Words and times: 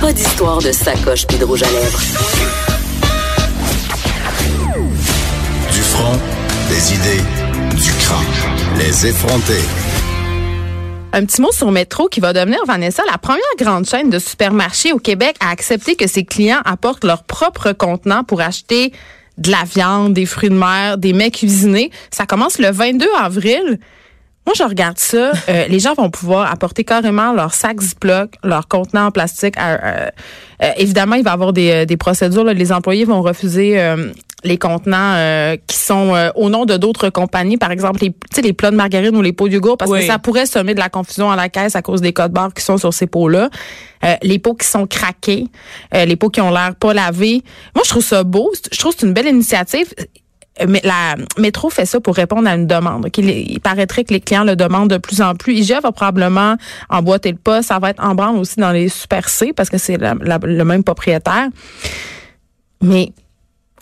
Pas 0.00 0.12
d'histoire 0.14 0.58
de 0.62 0.72
sacoche 0.72 1.26
puis 1.26 1.36
de 1.36 1.44
rouge 1.44 1.62
à 1.62 1.70
lèvres. 1.70 2.00
Du 5.72 5.80
front, 5.80 6.18
des 6.70 6.94
idées, 6.94 7.22
du 7.76 7.92
crâne. 7.92 8.78
Les 8.78 9.06
effronter. 9.06 9.60
Un 11.12 11.26
petit 11.26 11.42
mot 11.42 11.52
sur 11.52 11.70
Métro 11.70 12.08
qui 12.08 12.20
va 12.20 12.32
devenir, 12.32 12.60
Vanessa, 12.66 13.02
la 13.10 13.18
première 13.18 13.42
grande 13.58 13.86
chaîne 13.86 14.08
de 14.08 14.18
supermarchés 14.18 14.92
au 14.92 14.98
Québec 14.98 15.36
à 15.40 15.50
accepter 15.50 15.96
que 15.96 16.06
ses 16.06 16.24
clients 16.24 16.62
apportent 16.64 17.04
leur 17.04 17.24
propre 17.24 17.72
contenant 17.72 18.24
pour 18.24 18.40
acheter 18.40 18.92
de 19.36 19.50
la 19.50 19.64
viande, 19.64 20.14
des 20.14 20.24
fruits 20.24 20.50
de 20.50 20.54
mer, 20.54 20.96
des 20.96 21.12
mets 21.12 21.30
cuisinés. 21.30 21.90
Ça 22.10 22.24
commence 22.24 22.58
le 22.58 22.70
22 22.70 23.06
avril. 23.18 23.78
Moi, 24.46 24.54
je 24.56 24.62
regarde 24.64 24.98
ça. 24.98 25.32
Euh, 25.48 25.66
les 25.68 25.78
gens 25.78 25.94
vont 25.94 26.10
pouvoir 26.10 26.50
apporter 26.50 26.84
carrément 26.84 27.32
leur 27.32 27.54
sac 27.54 27.80
Ziploc, 27.80 28.34
leur 28.42 28.68
contenant 28.68 29.06
en 29.06 29.10
plastique. 29.10 29.54
Euh, 29.58 30.08
euh, 30.62 30.70
évidemment, 30.76 31.16
il 31.16 31.22
va 31.22 31.30
y 31.30 31.34
avoir 31.34 31.52
des, 31.52 31.86
des 31.86 31.96
procédures. 31.96 32.44
Là. 32.44 32.54
Les 32.54 32.72
employés 32.72 33.04
vont 33.04 33.22
refuser 33.22 33.80
les 34.42 34.56
contenants 34.56 35.54
qui 35.66 35.76
sont 35.76 36.32
au 36.34 36.48
nom 36.48 36.64
de 36.64 36.76
d'autres 36.76 37.10
compagnies, 37.10 37.58
par 37.58 37.70
exemple 37.70 38.00
les, 38.00 38.14
les 38.42 38.52
plats 38.52 38.70
de 38.70 38.76
margarine 38.76 39.14
ou 39.16 39.22
les 39.22 39.32
pots 39.32 39.48
de 39.48 39.54
yogourt, 39.54 39.76
parce 39.76 39.90
que 39.90 40.02
ça 40.02 40.18
pourrait 40.18 40.46
semer 40.46 40.74
de 40.74 40.80
la 40.80 40.88
confusion 40.88 41.30
à 41.30 41.36
la 41.36 41.48
caisse 41.48 41.76
à 41.76 41.82
cause 41.82 42.00
des 42.00 42.12
codes 42.12 42.32
barres 42.32 42.54
qui 42.54 42.62
sont 42.62 42.78
sur 42.78 42.92
ces 42.92 43.06
pots-là. 43.06 43.50
les 44.22 44.38
pots 44.38 44.54
qui 44.54 44.66
sont 44.66 44.86
craqués, 44.86 45.46
les 45.92 46.16
pots 46.16 46.30
qui 46.30 46.40
ont 46.40 46.50
l'air 46.50 46.74
pas 46.74 46.92
lavés. 46.92 47.42
Moi, 47.74 47.82
je 47.84 47.90
trouve 47.90 48.04
ça 48.04 48.22
beau. 48.22 48.50
Je 48.70 48.78
trouve 48.78 48.92
que 48.92 49.00
c'est 49.00 49.06
une 49.06 49.14
belle 49.14 49.28
initiative 49.28 49.94
la 50.58 51.16
métro 51.38 51.70
fait 51.70 51.86
ça 51.86 52.00
pour 52.00 52.14
répondre 52.14 52.48
à 52.48 52.54
une 52.54 52.66
demande. 52.66 53.08
Il, 53.16 53.60
paraîtrait 53.60 54.04
que 54.04 54.12
les 54.12 54.20
clients 54.20 54.44
le 54.44 54.56
demandent 54.56 54.90
de 54.90 54.98
plus 54.98 55.22
en 55.22 55.34
plus. 55.34 55.54
IGA 55.54 55.80
va 55.80 55.92
probablement 55.92 56.56
emboîter 56.88 57.32
le 57.32 57.38
pas. 57.38 57.62
Ça 57.62 57.78
va 57.78 57.90
être 57.90 58.02
en 58.02 58.14
branle 58.14 58.36
aussi 58.36 58.60
dans 58.60 58.72
les 58.72 58.88
Super 58.88 59.28
C 59.28 59.52
parce 59.52 59.70
que 59.70 59.78
c'est 59.78 59.98
le 59.98 60.64
même 60.64 60.84
propriétaire. 60.84 61.48
Mais 62.82 63.12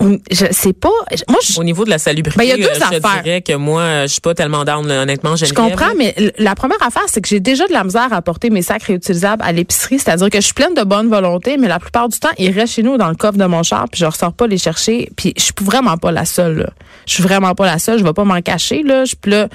je 0.00 0.46
sais 0.52 0.72
pas. 0.72 0.88
Moi, 1.28 1.38
au 1.56 1.64
niveau 1.64 1.84
de 1.84 1.90
la 1.90 1.98
salubrité, 1.98 2.38
ben, 2.38 2.44
y 2.44 2.52
a 2.52 2.56
deux 2.56 2.64
euh, 2.64 2.74
je 2.92 3.22
dirais 3.22 3.42
que 3.42 3.54
moi, 3.54 4.02
je 4.02 4.12
suis 4.12 4.20
pas 4.20 4.34
tellement 4.34 4.64
down, 4.64 4.90
honnêtement. 4.90 5.36
Je 5.36 5.52
comprends, 5.52 5.94
mais 5.96 6.14
la 6.38 6.54
première 6.54 6.82
affaire, 6.82 7.04
c'est 7.06 7.20
que 7.20 7.28
j'ai 7.28 7.40
déjà 7.40 7.66
de 7.66 7.72
la 7.72 7.84
misère 7.84 8.12
à 8.12 8.16
apporter 8.16 8.50
mes 8.50 8.62
sacs 8.62 8.84
réutilisables 8.84 9.42
à 9.42 9.52
l'épicerie. 9.52 9.98
C'est-à-dire 9.98 10.30
que 10.30 10.38
je 10.38 10.44
suis 10.44 10.54
pleine 10.54 10.74
de 10.74 10.82
bonne 10.82 11.08
volonté, 11.08 11.56
mais 11.56 11.68
la 11.68 11.78
plupart 11.78 12.08
du 12.08 12.18
temps, 12.18 12.30
ils 12.38 12.50
restent 12.50 12.74
chez 12.74 12.82
nous 12.82 12.96
dans 12.96 13.08
le 13.08 13.16
coffre 13.16 13.38
de 13.38 13.44
mon 13.44 13.62
char, 13.62 13.86
puis 13.90 14.00
je 14.00 14.06
ressors 14.06 14.32
pas 14.32 14.46
les 14.46 14.58
chercher. 14.58 15.10
Puis 15.16 15.34
je 15.36 15.42
suis 15.42 15.54
vraiment 15.60 15.96
pas 15.96 16.12
la 16.12 16.24
seule. 16.24 16.58
Là. 16.58 16.70
Je 17.06 17.14
suis 17.14 17.22
vraiment 17.22 17.54
pas 17.54 17.66
la 17.66 17.78
seule. 17.78 17.98
Je 17.98 18.04
vais 18.04 18.12
pas 18.12 18.24
m'en 18.24 18.40
cacher. 18.40 18.82
Là, 18.82 19.04
je 19.04 19.08
suis 19.10 19.30
là. 19.30 19.48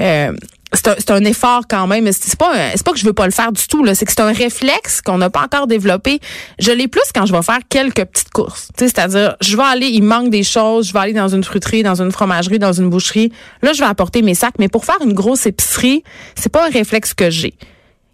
Euh, 0.00 0.32
c'est 0.72 1.10
un, 1.10 1.24
effort 1.24 1.62
quand 1.68 1.86
même. 1.86 2.10
C'est 2.12 2.38
pas 2.38 2.52
c'est 2.74 2.84
pas 2.84 2.92
que 2.92 2.98
je 2.98 3.04
veux 3.04 3.12
pas 3.12 3.26
le 3.26 3.32
faire 3.32 3.52
du 3.52 3.66
tout 3.66 3.82
là. 3.82 3.94
C'est 3.94 4.04
que 4.04 4.12
c'est 4.12 4.20
un 4.20 4.32
réflexe 4.32 5.00
qu'on 5.00 5.18
n'a 5.18 5.30
pas 5.30 5.42
encore 5.42 5.66
développé. 5.66 6.20
Je 6.58 6.70
l'ai 6.70 6.88
plus 6.88 7.02
quand 7.14 7.26
je 7.26 7.32
vais 7.32 7.42
faire 7.42 7.60
quelques 7.68 8.04
petites 8.04 8.30
courses. 8.30 8.68
C'est-à-dire, 8.76 9.36
je 9.40 9.56
vais 9.56 9.62
aller, 9.62 9.86
il 9.88 10.02
manque 10.02 10.30
des 10.30 10.42
choses. 10.42 10.88
Je 10.88 10.92
vais 10.92 11.00
aller 11.00 11.12
dans 11.12 11.28
une 11.28 11.44
fruiterie, 11.44 11.82
dans 11.82 12.00
une 12.00 12.12
fromagerie, 12.12 12.58
dans 12.58 12.72
une 12.72 12.88
boucherie. 12.88 13.32
Là, 13.62 13.72
je 13.72 13.80
vais 13.80 13.86
apporter 13.88 14.22
mes 14.22 14.34
sacs. 14.34 14.54
Mais 14.58 14.68
pour 14.68 14.84
faire 14.84 14.98
une 15.02 15.12
grosse 15.12 15.46
épicerie, 15.46 16.04
c'est 16.36 16.52
pas 16.52 16.66
un 16.66 16.70
réflexe 16.70 17.14
que 17.14 17.30
j'ai. 17.30 17.54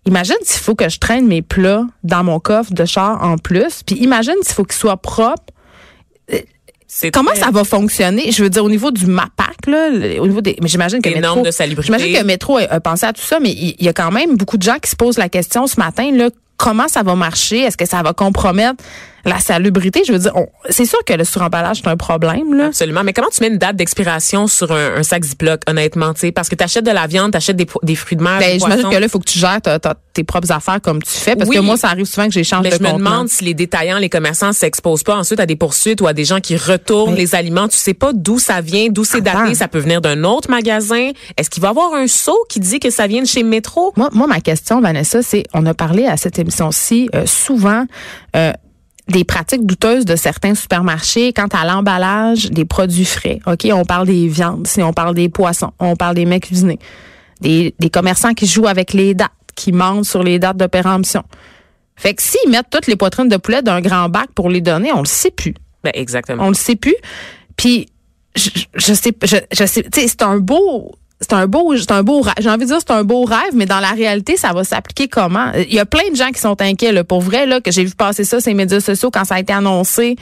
Imagine 0.07 0.37
s'il 0.43 0.63
faut 0.63 0.77
que 0.77 0.89
je 0.89 0.99
traîne 0.99 1.27
mes 1.27 1.43
plats 1.43 1.85
dans 2.05 2.23
mon 2.23 2.39
coffre 2.39 2.73
de 2.73 2.85
char 2.85 3.23
en 3.23 3.39
plus. 3.39 3.83
Puis 3.85 3.97
imagine 3.97 4.37
s'il 4.43 4.55
faut 4.55 4.65
qu'ils 4.65 4.79
soient 4.79 4.97
propres 4.97 5.53
Comment 7.13 7.35
ça 7.35 7.51
va 7.51 7.65
fonctionner? 7.65 8.31
Je 8.33 8.43
veux 8.43 8.51
dire, 8.51 8.65
au 8.65 8.71
niveau 8.71 8.91
du 8.91 9.07
MAPAC, 9.07 9.67
là, 9.67 9.89
au 10.21 10.27
niveau 10.27 10.41
des, 10.41 10.57
mais 10.61 10.69
j'imagine 10.69 11.03
que 11.03 11.11
Métro, 11.11 11.45
j'imagine 11.83 12.17
que 12.17 12.25
Métro 12.25 12.59
a, 12.59 12.81
pensé 12.81 13.07
à 13.07 13.13
tout 13.13 13.23
ça, 13.23 13.39
mais 13.41 13.51
il 13.51 13.85
y, 13.85 13.89
a 13.89 13.93
quand 13.93 14.11
même 14.11 14.37
beaucoup 14.37 14.57
de 14.57 14.63
gens 14.63 14.79
qui 14.81 14.91
se 14.91 14.97
posent 14.97 15.19
la 15.19 15.29
question 15.29 15.67
ce 15.67 15.79
matin, 15.79 16.11
là, 16.13 16.31
comment 16.57 16.89
ça 16.89 17.03
va 17.03 17.15
marcher? 17.15 17.61
Est-ce 17.61 17.77
que 17.77 17.87
ça 17.87 18.03
va 18.03 18.13
compromettre 18.13 18.83
la 19.25 19.39
salubrité? 19.41 20.03
Je 20.07 20.13
veux 20.13 20.19
dire, 20.19 20.33
c'est 20.71 20.87
sûr 20.87 20.99
que 21.05 21.13
le 21.13 21.25
suremballage, 21.25 21.79
c'est 21.83 21.89
un 21.89 21.97
problème. 21.97 22.55
Là. 22.55 22.67
Absolument. 22.67 23.03
Mais 23.05 23.13
comment 23.13 23.29
tu 23.33 23.43
mets 23.43 23.49
une 23.49 23.59
date 23.59 23.77
d'expiration 23.77 24.47
sur 24.47 24.73
un, 24.73 25.03
sac 25.03 25.25
Ziploc, 25.25 25.63
honnêtement? 25.69 26.13
sais? 26.15 26.33
Parce 26.33 26.49
que 26.49 26.55
tu 26.55 26.65
achètes 26.65 26.87
de 26.87 26.91
la 26.91 27.07
viande, 27.07 27.33
tu 27.33 27.37
achètes 27.37 27.57
des, 27.57 27.67
des, 27.83 27.95
fruits 27.95 28.17
de 28.17 28.23
mer. 28.23 28.39
Ben, 28.39 28.59
j'imagine 28.59 28.89
que 28.89 28.95
là, 28.95 29.03
il 29.03 29.09
faut 29.09 29.19
que 29.19 29.31
tu 29.31 29.39
gères 29.39 29.61
tes 30.13 30.25
propres 30.25 30.51
affaires 30.53 30.81
comme 30.81 31.03
tu 31.03 31.11
fais. 31.13 31.37
Parce 31.37 31.51
que 31.51 31.59
moi, 31.59 31.77
ça 31.77 31.89
arrive 31.89 32.07
souvent 32.07 32.27
que 32.27 32.33
j'échange 32.33 32.65
de 32.65 32.71
Je 32.71 32.83
me 32.83 32.97
demande 32.97 33.29
si 33.29 33.45
les 33.45 33.55
détaillants, 33.55 33.99
les 33.99 34.09
commerçants 34.09 34.53
s'exposent 34.53 35.03
pas 35.03 35.17
ensuite 35.17 35.41
à 35.41 35.47
des 35.47 35.57
poursuites 35.57 36.01
ou 36.01 36.07
à 36.07 36.13
des 36.13 36.25
gens 36.25 36.41
qui 36.41 36.57
retournent 36.57 37.15
les 37.15 37.35
aliments. 37.35 37.69
Tu 37.69 37.77
sais 37.77 37.95
pas 37.95 38.13
d'où 38.13 38.39
ça 38.39 38.61
vient, 38.61 38.89
d'où 38.89 39.05
c'est 39.05 39.21
daté. 39.21 39.55
Ça 39.55 39.69
peut 39.69 39.79
venir 39.79 40.01
d'un 40.01 40.25
autre 40.25 40.51
magasin. 40.51 41.11
Est-ce 41.37 41.51
qu'il 41.51 41.63
va 41.63 41.69
y 41.69 41.71
avoir 41.71 41.95
un 41.95 42.07
saut 42.07 42.45
qui 42.49 42.61
dit 42.61 42.81
que 42.81 42.91
ça 42.91 43.07
vient 43.07 43.23
de 43.23 43.27
chez 43.27 43.43
Métro? 43.43 43.93
Moi, 43.97 44.09
moi 44.13 44.27
ma 44.27 44.41
question, 44.41 44.81
Vanessa, 44.81 45.23
c'est, 45.23 45.45
on 45.53 45.67
a 45.67 45.75
parlé 45.75 46.07
à 46.07 46.17
cette 46.17 46.39
émission-ci 46.47 47.09
euh, 47.15 47.27
souvent 47.27 47.85
euh, 48.35 48.53
des 49.09 49.25
pratiques 49.25 49.67
douteuses 49.67 50.05
de 50.05 50.17
certains 50.17 50.55
supermarchés 50.55 51.33
quant 51.33 51.49
à 51.49 51.65
l'emballage 51.65 52.51
des 52.51 52.65
produits 52.65 53.05
frais. 53.05 53.41
OK, 53.47 53.67
on 53.73 53.85
parle 53.85 54.07
des 54.07 54.27
viandes, 54.29 54.67
si 54.67 54.83
on 54.83 54.93
parle 54.93 55.15
des 55.15 55.29
poissons, 55.29 55.73
on 55.79 55.97
parle 55.97 56.15
des 56.17 56.25
mets 56.25 56.41
cuisinés. 56.41 56.79
Des, 57.41 57.75
des 57.79 57.91
commerçants 57.91 58.33
qui 58.33 58.47
jouent 58.47 58.67
avec 58.67 58.93
les 58.93 59.15
dates, 59.15 59.31
qui 59.55 59.73
mentent 59.73 60.07
sur 60.07 60.23
les 60.23 60.39
dates 60.39 60.57
de 60.57 60.67
péremption. 60.67 61.23
Fait 61.95 62.15
que 62.15 62.23
s'ils 62.23 62.51
mettent 62.51 62.71
toutes 62.71 62.87
les 62.87 62.97
poitrines 62.97 63.29
de 63.29 63.37
poulet 63.37 63.63
d'un 63.63 63.81
grand 63.81 64.09
bac 64.09 64.29
pour 64.35 64.49
les 64.49 64.61
donner, 64.61 64.93
on 64.93 65.01
le 65.01 65.07
sait 65.07 65.31
plus. 65.31 65.55
Ben 65.85 65.93
exactement. 65.95 66.45
On 66.45 66.49
le 66.49 66.55
sait 66.55 66.77
plus. 66.77 66.97
Puis 67.57 67.87
je, 68.35 68.51
je 68.75 68.93
sais 68.93 69.13
je, 69.23 69.37
je 69.53 69.65
sais 69.65 69.85
c'est 69.93 70.23
un 70.23 70.39
beau 70.39 70.93
c'est 71.21 71.33
un 71.33 71.47
beau, 71.47 71.75
c'est 71.77 71.93
un 71.93 72.03
beau, 72.03 72.23
j'ai 72.39 72.51
envie 72.51 72.65
de 72.65 72.67
dire 72.67 72.79
c'est 72.79 72.93
un 72.93 73.03
beau 73.03 73.25
rêve, 73.25 73.55
mais 73.55 73.65
dans 73.65 73.81
la 73.81 73.91
réalité, 73.91 74.37
ça 74.37 74.53
va 74.53 74.65
s'appliquer 74.65 75.09
comment? 75.09 75.51
Il 75.57 75.73
y 75.73 75.79
a 75.79 75.87
plein 75.87 76.11
de 76.11 76.17
gens 76.17 76.29
qui 76.29 76.41
sont 76.41 76.61
inquiets, 76.61 76.93
là, 76.93 77.05
pour 77.05 77.23
vrai, 77.23 77.47
là, 77.47 77.63
que 77.63 77.71
j'ai 77.71 77.85
vu 77.85 77.95
passer 77.95 78.25
ça 78.25 78.39
sur 78.39 78.51
les 78.51 78.55
médias 78.55 78.81
sociaux 78.81 79.11
quand 79.11 79.25
ça 79.25 79.37
a 79.37 79.41
été 79.41 79.53
annoncé. 79.55 80.17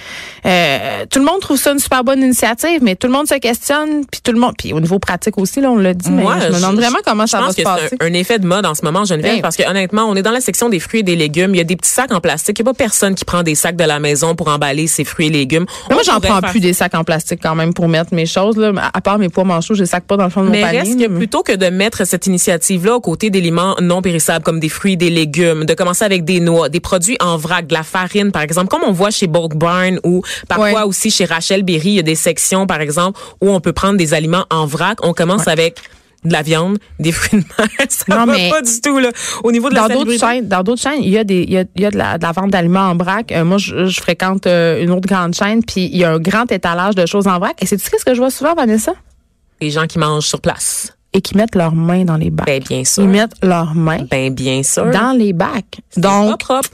Euh, 0.47 1.05
tout 1.11 1.19
le 1.19 1.25
monde 1.25 1.41
trouve 1.41 1.59
ça 1.59 1.73
une 1.73 1.81
super 1.81 2.05
bonne 2.05 2.21
initiative, 2.21 2.79
mais 2.83 2.95
tout 2.95 3.09
le 3.09 3.13
monde 3.13 3.27
se 3.27 3.35
questionne, 3.35 4.07
puis 4.07 4.21
tout 4.23 4.31
le 4.31 4.39
monde, 4.39 4.55
puis 4.57 4.73
au 4.73 4.79
niveau 4.79 5.01
pratique 5.01 5.37
aussi, 5.37 5.61
là, 5.61 5.73
on 5.73 5.79
l'a 5.79 5.95
dit. 5.95 6.11
Moi, 6.11 6.37
mais 6.37 6.47
je 6.47 6.53
me 6.53 6.57
demande 6.59 6.77
vraiment 6.77 7.01
comment 7.05 7.27
ça 7.27 7.41
va 7.41 7.51
se 7.51 7.61
passer. 7.63 7.89
C'est 7.91 8.03
un, 8.03 8.07
un, 8.07 8.13
effet 8.13 8.39
de 8.39 8.47
mode 8.47 8.65
en 8.65 8.77
ce 8.77 8.85
moment, 8.85 9.05
Geneviève, 9.05 9.37
ben. 9.37 9.43
parce 9.43 9.57
que 9.57 9.69
honnêtement, 9.69 10.05
on 10.05 10.15
est 10.15 10.23
dans 10.23 10.31
la 10.31 10.41
section 10.41 10.69
des 10.69 10.79
fruits 10.79 11.01
et 11.01 11.05
des 11.05 11.17
légumes. 11.17 11.57
Il 11.57 11.59
y 11.59 11.61
a 11.61 11.65
des 11.65 11.77
petits 11.77 11.91
sacs 11.91 12.13
en 12.13 12.21
plastique. 12.21 12.57
Il 12.61 12.63
n'y 12.63 12.69
a 12.69 12.73
pas 12.73 12.77
personne 12.77 13.17
qui 13.17 13.25
prend 13.25 13.43
des 13.43 13.57
sacs 13.57 13.77
de 13.77 13.85
la 13.85 13.99
maison 13.99 14.37
pour 14.37 14.47
emballer 14.47 14.87
ses 14.87 15.03
fruits 15.03 15.27
et 15.27 15.31
légumes. 15.31 15.67
moi, 15.91 16.03
j'en 16.05 16.21
prends 16.21 16.41
plus 16.41 16.61
des 16.61 16.73
sacs 16.73 16.95
en 16.95 17.03
plastique 17.03 17.41
quand 17.43 17.57
même 17.57 17.75
pour 17.75 17.89
mettre 17.89 18.15
mes 18.15 18.27
choses. 18.27 18.57
Là. 18.57 18.71
À 18.93 19.01
part 19.01 19.19
mes 19.19 19.29
pois 19.29 19.43
manchots, 19.43 19.75
je 19.75 19.81
les 19.81 19.87
sacs 19.87 20.05
pas 20.05 20.17
dans 20.17 20.25
le 20.25 20.31
fond 20.31 20.43
de 20.43 20.51
mon 20.51 20.53
panier. 20.53 20.84
Plutôt 21.09 21.43
que 21.43 21.53
de 21.53 21.67
mettre 21.67 22.07
cette 22.07 22.27
initiative-là 22.27 22.95
aux 22.97 23.01
côtés 23.01 23.31
d'aliments 23.31 23.77
non 23.81 24.03
périssables 24.03 24.45
comme 24.45 24.61
des 24.61 24.69
fruits, 24.69 24.97
des 24.97 25.11
légumes, 25.11 25.65
de 25.65 25.75
commencer 25.75 26.05
avec 26.05 26.25
des 26.25 26.41
noix, 26.41 26.69
des 26.69 26.81
produits 26.81 27.17
en 27.21 27.37
vrac, 27.37 27.67
de 27.67 27.75
la 27.75 27.83
farine, 27.83 28.33
par 28.33 28.43
exemple, 28.43 28.69
comme 28.69 28.83
on 28.87 28.93
voit 28.93 29.11
chez 29.11 29.27
Bulk 29.27 29.57
Barn 29.57 29.99
ou 30.05 30.23
parfois 30.49 30.87
aussi 30.87 31.11
chez 31.11 31.25
Rachel 31.25 31.63
Berry, 31.63 31.91
il 31.91 31.95
y 31.95 31.99
a 31.99 32.03
des 32.03 32.15
sections, 32.15 32.67
par 32.67 32.81
exemple, 32.81 33.21
où 33.41 33.51
on 33.51 33.61
peut 33.61 33.73
prendre 33.73 33.97
des 33.97 34.15
aliments 34.15 34.47
en 34.51 34.67
vrac. 34.67 34.99
On 35.03 35.13
commence 35.13 35.49
avec 35.49 35.79
de 36.25 36.33
la 36.33 36.43
viande, 36.43 36.79
des 36.99 37.13
fruits 37.13 37.41
de 37.41 37.45
mer, 37.59 37.69
ça 37.89 38.05
non, 38.09 38.25
va 38.25 38.33
mais 38.33 38.49
pas 38.49 38.63
du 38.63 38.81
tout 38.81 38.99
là. 38.99 39.11
Au 39.43 39.53
niveau 39.53 39.69
de 39.69 39.75
dans 39.75 39.89
d'autres 39.89 40.19
chaînes, 40.19 40.49
dans 40.49 40.63
d'autres 40.63 40.81
chaînes, 40.81 41.03
il 41.03 41.11
y 41.11 41.19
a 41.19 41.25
des 41.25 41.43
il 41.43 41.53
y 41.53 41.59
a, 41.59 41.65
il 41.77 41.83
y 41.83 41.87
a 41.87 41.91
de, 41.91 41.99
la, 41.99 42.19
de, 42.19 42.23
la, 42.23 42.33
vente 42.33 42.51
d'aliments 42.51 42.91
en 42.91 42.97
vrac. 42.97 43.31
Euh, 43.31 43.45
moi, 43.45 43.59
je, 43.59 43.87
je 43.87 44.01
fréquente 44.01 44.47
euh, 44.47 44.83
une 44.83 44.91
autre 44.91 45.07
grande 45.07 45.35
chaîne, 45.35 45.63
puis 45.63 45.85
il 45.85 45.97
y 45.97 46.05
a 46.05 46.13
un 46.13 46.19
grand 46.19 46.51
étalage 46.51 46.95
de 46.95 47.05
choses 47.07 47.27
en 47.27 47.39
vrac. 47.39 47.57
Et 47.61 47.67
c'est 47.67 47.77
tu 47.77 47.85
ce 47.85 48.05
que 48.05 48.15
je 48.15 48.21
vois 48.21 48.31
souvent, 48.31 48.55
Vanessa? 48.55 48.95
Les 49.61 49.71
gens 49.71 49.87
qui 49.87 49.99
mangent 49.99 50.27
sur 50.27 50.41
place 50.41 50.95
et 51.15 51.21
qui 51.21 51.37
mettent 51.37 51.55
leurs 51.55 51.77
mains 51.77 52.05
dans 52.05 52.17
les 52.17 52.31
bacs. 52.31 52.47
Ben, 52.47 52.61
bien 52.61 52.85
sûr. 52.85 53.05
Ils 53.05 53.09
mettent 53.09 53.37
leurs 53.41 53.75
mains. 53.75 54.05
Ben, 54.11 54.35
bien 54.35 54.65
sûr. 54.65 54.91
Dans 54.91 55.17
les 55.17 55.33
bacs. 55.33 55.81
Donc. 55.97 56.31
Pas 56.31 56.37
propre. 56.37 56.71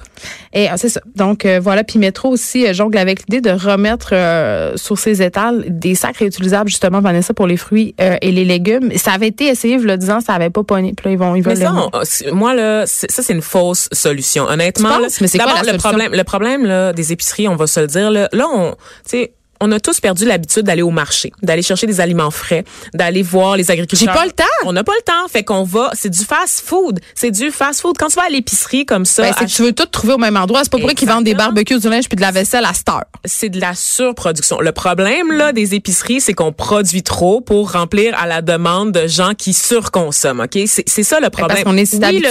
Et 0.54 0.66
ah, 0.66 0.78
c'est 0.78 0.88
ça. 0.88 1.00
Donc 1.14 1.44
euh, 1.44 1.60
voilà. 1.62 1.84
Puis 1.84 1.98
Métro 1.98 2.30
aussi 2.30 2.66
euh, 2.66 2.72
jongle 2.72 2.96
avec 2.96 3.20
l'idée 3.20 3.42
de 3.42 3.50
remettre 3.50 4.10
euh, 4.12 4.72
sur 4.76 4.98
ses 4.98 5.22
étals 5.22 5.64
des 5.68 5.94
sacs 5.94 6.16
réutilisables 6.16 6.70
justement, 6.70 7.00
Vanessa, 7.00 7.34
pour 7.34 7.46
les 7.46 7.58
fruits 7.58 7.94
et 7.98 8.32
les 8.32 8.44
légumes. 8.44 8.96
Ça 8.96 9.12
avait 9.12 9.28
été 9.28 9.46
essayé, 9.46 9.76
vous 9.76 9.84
le 9.84 9.98
disant, 9.98 10.20
ça 10.20 10.32
avait 10.32 10.50
pas 10.50 10.62
pogné. 10.62 10.94
Puis 10.94 11.04
là, 11.04 11.12
ils 11.12 11.18
vont, 11.18 11.34
ils 11.34 11.42
veulent. 11.42 11.58
Mais 11.58 12.04
ça, 12.04 12.32
moi 12.32 12.54
là, 12.54 12.86
ça 12.86 13.06
c'est 13.08 13.32
une 13.34 13.42
fausse 13.42 13.88
solution. 13.92 14.46
Honnêtement, 14.46 14.98
mais 15.00 15.28
c'est 15.28 15.38
quoi 15.38 15.62
la 15.62 15.72
le 15.72 15.78
problème, 15.78 16.12
le 16.12 16.24
problème 16.24 16.64
là 16.64 16.92
des 16.94 17.12
épiceries, 17.12 17.46
on 17.46 17.56
va 17.56 17.66
se 17.66 17.78
le 17.78 17.86
dire 17.86 18.10
là, 18.10 18.28
là 18.32 18.46
on, 18.50 18.70
tu 18.70 18.76
sais 19.04 19.34
on 19.60 19.70
a 19.72 19.80
tous 19.80 20.00
perdu 20.00 20.24
l'habitude 20.24 20.62
d'aller 20.62 20.82
au 20.82 20.90
marché, 20.90 21.32
d'aller 21.42 21.62
chercher 21.62 21.86
des 21.86 22.00
aliments 22.00 22.30
frais, 22.30 22.64
d'aller 22.94 23.22
voir 23.22 23.56
les 23.56 23.70
agriculteurs. 23.70 24.08
J'ai 24.08 24.18
pas 24.18 24.24
le 24.24 24.32
temps. 24.32 24.44
On 24.64 24.72
n'a 24.72 24.84
pas 24.84 24.94
le 24.96 25.02
temps, 25.02 25.28
fait 25.30 25.44
qu'on 25.44 25.64
va, 25.64 25.90
c'est 25.94 26.08
du 26.08 26.24
fast 26.24 26.62
food, 26.66 27.00
c'est 27.14 27.30
du 27.30 27.50
fast 27.50 27.82
food. 27.82 27.96
Quand 27.98 28.08
tu 28.08 28.16
vas 28.16 28.24
à 28.26 28.30
l'épicerie 28.30 28.86
comme 28.86 29.04
ça, 29.04 29.22
ben, 29.22 29.34
que 29.34 29.44
tu 29.44 29.62
veux 29.62 29.72
tout 29.72 29.86
trouver 29.86 30.14
au 30.14 30.18
même 30.18 30.36
endroit. 30.36 30.60
C'est 30.62 30.72
pas 30.72 30.78
pour 30.78 30.88
qu'ils 30.90 31.08
vendent 31.08 31.24
des 31.24 31.34
barbecues, 31.34 31.78
du 31.78 31.88
linge 31.88 32.08
puis 32.08 32.16
de 32.16 32.22
la 32.22 32.30
vaisselle 32.30 32.64
à 32.64 32.72
cette 32.72 32.88
heure. 32.88 33.04
C'est 33.24 33.50
de 33.50 33.60
la 33.60 33.74
surproduction. 33.74 34.60
Le 34.60 34.72
problème 34.72 35.32
là 35.32 35.52
des 35.52 35.74
épiceries, 35.74 36.20
c'est 36.20 36.32
qu'on 36.32 36.52
produit 36.52 37.02
trop 37.02 37.40
pour 37.40 37.72
remplir 37.72 38.18
à 38.18 38.26
la 38.26 38.42
demande 38.42 38.92
de 38.92 39.06
gens 39.06 39.34
qui 39.34 39.52
surconsomment. 39.52 40.40
Ok, 40.40 40.58
c'est 40.66 41.02
ça 41.02 41.16
le 41.16 41.24
ben, 41.24 41.30
problème. 41.30 41.56
Parce 41.56 41.64
qu'on 41.64 41.76
est 41.76 41.84
si 41.84 41.96
oui, 41.96 42.24
à 42.24 42.30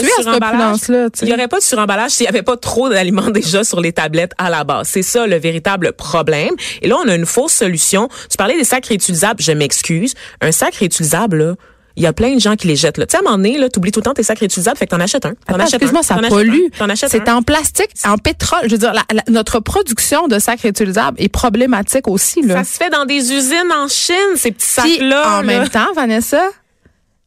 ce 0.77 0.91
là 0.91 1.09
Il 1.21 1.29
y 1.29 1.33
aurait 1.33 1.47
pas 1.47 1.59
de 1.59 1.63
suremballage 1.63 2.11
s'il 2.11 2.25
y 2.25 2.29
avait 2.29 2.41
pas 2.41 2.57
trop 2.57 2.89
d'aliments 2.89 3.29
déjà 3.29 3.63
sur 3.63 3.81
les 3.81 3.93
tablettes 3.93 4.31
à 4.37 4.49
la 4.49 4.63
base. 4.63 4.87
C'est 4.89 5.03
ça 5.03 5.27
le 5.27 5.37
véritable 5.37 5.93
problème. 5.93 6.53
Et 6.81 6.87
là, 6.87 6.97
on 7.03 7.07
a 7.07 7.18
une 7.19 7.25
fausse 7.25 7.53
solution. 7.53 8.09
Tu 8.29 8.37
parlais 8.37 8.57
des 8.57 8.63
sacs 8.63 8.85
réutilisables. 8.87 9.41
Je 9.41 9.51
m'excuse. 9.51 10.13
Un 10.41 10.51
sac 10.51 10.75
réutilisable, 10.75 11.37
là, 11.37 11.55
il 11.95 12.03
y 12.03 12.07
a 12.07 12.13
plein 12.13 12.33
de 12.33 12.39
gens 12.39 12.55
qui 12.55 12.67
les 12.67 12.77
jettent. 12.77 12.95
Tu 12.95 13.01
sais, 13.09 13.17
à 13.17 13.19
un 13.19 13.23
moment 13.23 13.35
donné, 13.35 13.59
tu 13.71 13.77
oublies 13.77 13.91
tout 13.91 13.99
le 13.99 14.05
temps 14.05 14.13
tes 14.13 14.23
sacs 14.23 14.39
réutilisables, 14.39 14.77
fait 14.77 14.85
que 14.85 14.91
t'en 14.91 15.01
achètes 15.01 15.25
un. 15.25 15.33
Excuse-moi, 15.59 16.01
ça 16.01 16.15
pollue. 16.29 16.67
C'est 16.95 17.27
en 17.27 17.41
plastique, 17.41 17.89
en 18.05 18.17
pétrole. 18.17 18.61
Je 18.63 18.71
veux 18.71 18.77
dire, 18.77 18.93
notre 19.27 19.59
production 19.59 20.27
de 20.27 20.39
sacs 20.39 20.61
réutilisables 20.61 21.21
est 21.21 21.27
problématique 21.27 22.07
aussi. 22.07 22.41
Là. 22.41 22.63
Ça 22.63 22.71
se 22.71 22.77
fait 22.77 22.89
dans 22.89 23.03
des 23.05 23.33
usines 23.33 23.71
en 23.73 23.89
Chine, 23.89 24.15
ces 24.35 24.51
petits 24.51 24.65
sacs-là. 24.65 25.39
En 25.39 25.43
même 25.43 25.67
temps, 25.67 25.91
Vanessa, 25.93 26.41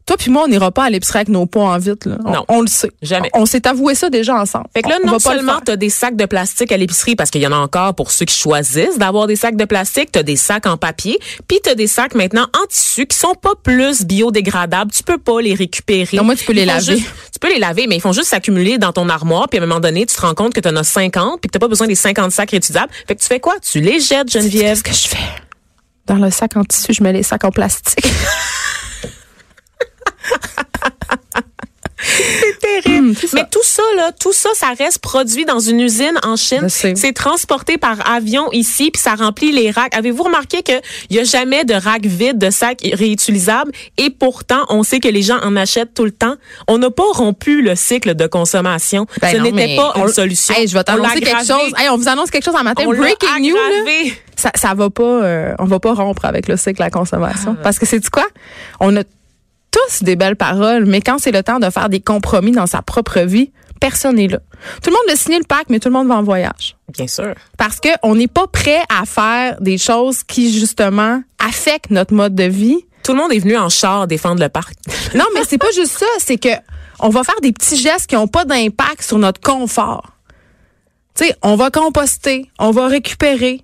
toi 0.06 0.16
puis 0.16 0.30
moi, 0.30 0.44
on 0.44 0.48
n'ira 0.48 0.72
pas 0.72 0.84
à 0.84 0.90
l'épicerie 0.90 1.18
avec 1.18 1.28
nos 1.28 1.46
pots 1.46 1.62
en 1.62 1.78
vite. 1.78 2.06
Là. 2.06 2.16
Non. 2.24 2.44
On, 2.48 2.60
le 2.60 2.66
sait. 2.66 2.90
Jamais. 3.02 3.30
On, 3.34 3.46
s'est 3.46 3.66
avoué 3.66 3.94
ça 3.94 4.10
déjà 4.10 4.34
ensemble. 4.34 4.66
Fait 4.74 4.82
que 4.82 4.88
là, 4.88 4.98
non 5.04 5.18
seulement 5.18 5.60
tu 5.64 5.72
as 5.72 5.76
des 5.76 5.90
sacs 5.90 6.16
de 6.16 6.26
plastique 6.26 6.72
à 6.72 6.76
l'épicerie, 6.76 7.14
parce 7.14 7.30
qu'il 7.30 7.40
y 7.40 7.46
en 7.46 7.52
a 7.52 7.56
encore 7.56 7.94
pour 7.94 8.10
ceux 8.10 8.24
qui 8.24 8.36
choisissent 8.36 8.98
d'avoir 8.98 9.26
des 9.26 9.36
sacs 9.36 9.56
de 9.56 9.64
plastique, 9.64 10.10
tu 10.12 10.18
as 10.18 10.22
des 10.22 10.36
sacs 10.36 10.66
en 10.66 10.76
papier, 10.76 11.18
puis 11.46 11.60
tu 11.62 11.70
as 11.70 11.74
des 11.74 11.86
sacs 11.86 12.14
maintenant 12.14 12.42
en 12.42 12.66
tissu 12.68 13.06
qui 13.06 13.16
sont 13.16 13.34
pas 13.34 13.52
plus 13.62 14.04
biodégradables. 14.04 14.90
Tu 14.90 15.02
peux 15.02 15.18
pas 15.18 15.40
les 15.40 15.54
récupérer. 15.54 16.16
Non, 16.16 16.24
moi, 16.24 16.34
tu 16.34 16.44
peux 16.44 16.52
les 16.52 16.64
laver. 16.64 16.96
tu 16.96 17.38
peux 17.40 17.52
les 17.52 17.60
laver, 17.60 17.86
mais 17.86 17.96
ils 17.96 18.00
font 18.00 18.12
juste 18.12 18.28
s'accumuler 18.28 18.78
dans 18.78 18.92
ton 18.92 19.08
armoire, 19.08 19.48
puis 19.48 19.58
à 19.58 19.62
un 19.62 19.66
moment 19.66 19.80
donné, 19.80 20.04
tu 20.06 20.16
te 20.16 20.20
rends 20.20 20.34
compte 20.34 20.52
que 20.52 20.60
tu 20.60 20.68
en 20.68 20.76
as 20.76 20.84
50, 20.84 21.40
puis 21.40 21.48
que 21.48 21.52
tu 21.52 21.58
pas 21.58 21.68
besoin 21.68 21.86
des 21.86 21.94
50 21.94 22.32
sacs 22.32 22.50
réutilisables. 22.50 22.92
Fait 23.06 23.14
que 23.14 23.20
tu 23.20 23.26
fais 23.28 23.40
quoi? 23.40 23.54
Tu 23.60 23.80
les 23.80 24.00
jettes, 24.00 24.30
Geneviève. 24.30 24.82
Qu'est-ce 24.82 25.04
que 25.04 25.08
je 25.10 25.16
fais? 25.16 25.28
Dans 26.06 26.16
le 26.16 26.30
sac 26.30 26.56
en 26.56 26.64
tissu, 26.64 26.92
je 26.92 27.02
mets 27.02 27.12
les 27.12 27.22
sacs 27.22 27.44
en 27.44 27.52
plastique. 27.52 28.04
C'est 32.04 32.58
terrible. 32.58 33.10
Hum, 33.10 33.14
Mais 33.34 33.44
tout 33.50 33.62
ça, 33.62 33.82
là, 33.96 34.10
tout 34.12 34.32
ça, 34.32 34.48
ça 34.54 34.72
reste 34.76 34.98
produit 34.98 35.44
dans 35.44 35.60
une 35.60 35.80
usine 35.80 36.18
en 36.24 36.36
Chine. 36.36 36.68
C'est 36.68 37.12
transporté 37.12 37.78
par 37.78 38.10
avion 38.10 38.50
ici, 38.52 38.90
puis 38.90 39.00
ça 39.00 39.14
remplit 39.14 39.52
les 39.52 39.70
racks. 39.70 39.94
Avez-vous 39.94 40.24
remarqué 40.24 40.62
qu'il 40.62 40.80
n'y 41.10 41.18
a 41.20 41.24
jamais 41.24 41.64
de 41.64 41.74
rack 41.74 42.04
vide, 42.04 42.38
de 42.38 42.50
sacs 42.50 42.80
réutilisables? 42.92 43.70
Et 43.98 44.10
pourtant, 44.10 44.64
on 44.68 44.82
sait 44.82 45.00
que 45.00 45.08
les 45.08 45.22
gens 45.22 45.38
en 45.42 45.54
achètent 45.56 45.94
tout 45.94 46.04
le 46.04 46.10
temps. 46.10 46.34
On 46.68 46.78
n'a 46.78 46.90
pas 46.90 47.04
rompu 47.12 47.62
le 47.62 47.76
cycle 47.76 48.14
de 48.14 48.26
consommation. 48.26 49.06
Ben 49.20 49.32
Ce 49.32 49.36
n'était 49.36 49.76
pas 49.76 49.92
une 49.96 50.08
solution. 50.08 50.54
je 50.66 50.74
vais 50.74 50.84
t'annoncer 50.84 51.20
quelque 51.20 51.46
chose. 51.46 51.72
on 51.90 51.96
vous 51.96 52.08
annonce 52.08 52.30
quelque 52.30 52.44
chose 52.44 52.56
en 52.56 52.64
matin. 52.64 52.84
Breaking 52.84 53.40
news. 53.40 53.56
Ça, 54.36 54.50
ça 54.56 54.74
va 54.74 54.90
pas, 54.90 55.02
euh, 55.04 55.54
on 55.60 55.66
va 55.66 55.78
pas 55.78 55.92
rompre 55.94 56.24
avec 56.24 56.48
le 56.48 56.56
cycle 56.56 56.78
de 56.78 56.82
la 56.82 56.90
consommation. 56.90 57.54
Ah. 57.56 57.62
Parce 57.62 57.78
que 57.78 57.86
c'est 57.86 58.04
quoi? 58.10 58.26
On 58.80 58.96
a 58.96 59.02
tous 59.86 60.02
des 60.02 60.16
belles 60.16 60.36
paroles, 60.36 60.86
mais 60.86 61.00
quand 61.00 61.18
c'est 61.18 61.32
le 61.32 61.42
temps 61.42 61.58
de 61.58 61.70
faire 61.70 61.88
des 61.88 62.00
compromis 62.00 62.52
dans 62.52 62.66
sa 62.66 62.82
propre 62.82 63.20
vie, 63.20 63.50
personne 63.80 64.16
n'est 64.16 64.28
là. 64.28 64.38
Tout 64.82 64.90
le 64.90 64.96
monde 64.96 65.02
veut 65.08 65.16
signer 65.16 65.38
le 65.38 65.44
pacte, 65.44 65.68
mais 65.68 65.80
tout 65.80 65.88
le 65.88 65.94
monde 65.94 66.08
va 66.08 66.16
en 66.16 66.22
voyage. 66.22 66.76
Bien 66.88 67.06
sûr. 67.06 67.34
Parce 67.58 67.80
que 67.80 67.88
on 68.02 68.14
n'est 68.14 68.28
pas 68.28 68.46
prêt 68.46 68.82
à 68.88 69.04
faire 69.04 69.60
des 69.60 69.78
choses 69.78 70.22
qui 70.22 70.56
justement 70.56 71.22
affectent 71.38 71.90
notre 71.90 72.14
mode 72.14 72.34
de 72.34 72.44
vie. 72.44 72.84
Tout 73.02 73.12
le 73.12 73.18
monde 73.18 73.32
est 73.32 73.40
venu 73.40 73.56
en 73.56 73.68
char 73.68 74.06
défendre 74.06 74.40
le 74.40 74.48
parc. 74.48 74.74
non, 75.14 75.24
mais 75.34 75.40
c'est 75.48 75.58
pas 75.58 75.70
juste 75.74 75.98
ça, 75.98 76.06
c'est 76.18 76.38
que 76.38 76.50
on 77.00 77.08
va 77.08 77.24
faire 77.24 77.40
des 77.42 77.52
petits 77.52 77.76
gestes 77.76 78.06
qui 78.06 78.14
n'ont 78.14 78.28
pas 78.28 78.44
d'impact 78.44 79.02
sur 79.02 79.18
notre 79.18 79.40
confort. 79.40 80.12
Tu 81.16 81.26
sais, 81.26 81.36
on 81.42 81.56
va 81.56 81.70
composter, 81.70 82.50
on 82.58 82.70
va 82.70 82.86
récupérer, 82.86 83.62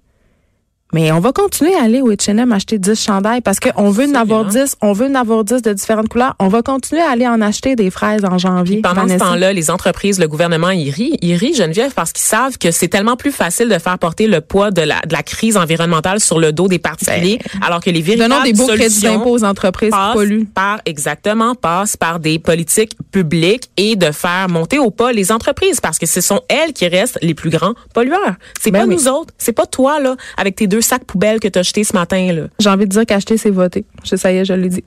mais 0.92 1.12
on 1.12 1.20
va 1.20 1.32
continuer 1.32 1.74
à 1.74 1.82
aller 1.82 2.00
au 2.00 2.10
H&M 2.10 2.50
acheter 2.50 2.78
10 2.78 3.00
chandails 3.00 3.42
parce 3.42 3.60
qu'on 3.60 3.90
veut 3.90 4.06
en 4.08 4.14
avoir 4.14 4.46
10, 4.46 4.76
on 4.80 4.92
veut 4.92 5.06
en 5.06 5.14
avoir 5.14 5.44
10 5.44 5.60
de 5.60 5.72
différentes 5.72 6.08
couleurs. 6.08 6.34
On 6.38 6.48
va 6.48 6.62
continuer 6.62 7.02
à 7.02 7.10
aller 7.10 7.28
en 7.28 7.40
acheter 7.42 7.76
des 7.76 7.90
fraises 7.90 8.24
en 8.24 8.38
janvier. 8.38 8.80
pendant 8.80 9.06
ce 9.06 9.18
temps-là, 9.18 9.52
les 9.52 9.70
entreprises, 9.70 10.18
le 10.18 10.28
gouvernement, 10.28 10.70
ils 10.70 10.90
rient. 10.90 11.18
Ils 11.20 11.34
rient, 11.34 11.54
Geneviève, 11.54 11.92
parce 11.92 12.12
qu'ils 12.12 12.24
savent 12.24 12.56
que 12.56 12.70
c'est 12.70 12.88
tellement 12.88 13.16
plus 13.16 13.32
facile 13.32 13.68
de 13.68 13.78
faire 13.78 13.98
porter 13.98 14.26
le 14.26 14.40
poids 14.40 14.70
de 14.70 14.82
la, 14.82 15.00
de 15.06 15.12
la 15.12 15.22
crise 15.22 15.56
environnementale 15.56 16.20
sur 16.20 16.38
le 16.38 16.52
dos 16.52 16.68
des 16.68 16.78
particuliers, 16.78 17.38
ben, 17.38 17.66
alors 17.66 17.80
que 17.80 17.90
les 17.90 18.00
véritables 18.00 18.30
Donnons 18.30 18.42
des 18.42 18.52
beaux 18.54 18.66
crédits 18.66 19.02
d'impôt 19.02 19.30
aux 19.30 19.44
entreprises 19.44 19.92
qui 19.92 20.12
polluent. 20.14 20.46
Par, 20.46 20.80
exactement, 20.86 21.54
passe 21.54 21.96
par 21.96 22.18
des 22.18 22.38
politiques 22.38 22.92
publiques 23.12 23.70
et 23.76 23.96
de 23.96 24.10
faire 24.10 24.48
monter 24.48 24.78
au 24.78 24.90
pas 24.90 25.12
les 25.12 25.32
entreprises 25.32 25.80
parce 25.80 25.98
que 25.98 26.06
ce 26.06 26.20
sont 26.20 26.40
elles 26.48 26.72
qui 26.72 26.88
restent 26.88 27.18
les 27.20 27.34
plus 27.34 27.50
grands 27.50 27.74
pollueurs. 27.92 28.36
C'est 28.60 28.70
ben 28.70 28.80
pas 28.80 28.86
nous 28.86 29.08
autres. 29.08 29.34
C'est 29.36 29.52
pas 29.52 29.66
toi, 29.66 30.00
là, 30.00 30.16
avec 30.36 30.56
tes 30.56 30.66
deux 30.66 30.77
sacs 30.80 31.04
poubelles 31.04 31.40
que 31.40 31.48
tu 31.48 31.58
as 31.58 31.62
jetés 31.62 31.84
ce 31.84 31.94
matin. 31.94 32.32
là. 32.32 32.42
J'ai 32.58 32.70
envie 32.70 32.84
de 32.84 32.90
dire 32.90 33.06
qu'acheter, 33.06 33.36
c'est 33.36 33.50
voter. 33.50 33.84
Je, 34.04 34.16
ça 34.16 34.32
y 34.32 34.36
est, 34.36 34.44
je 34.44 34.52
l'ai 34.52 34.68
dit. 34.68 34.84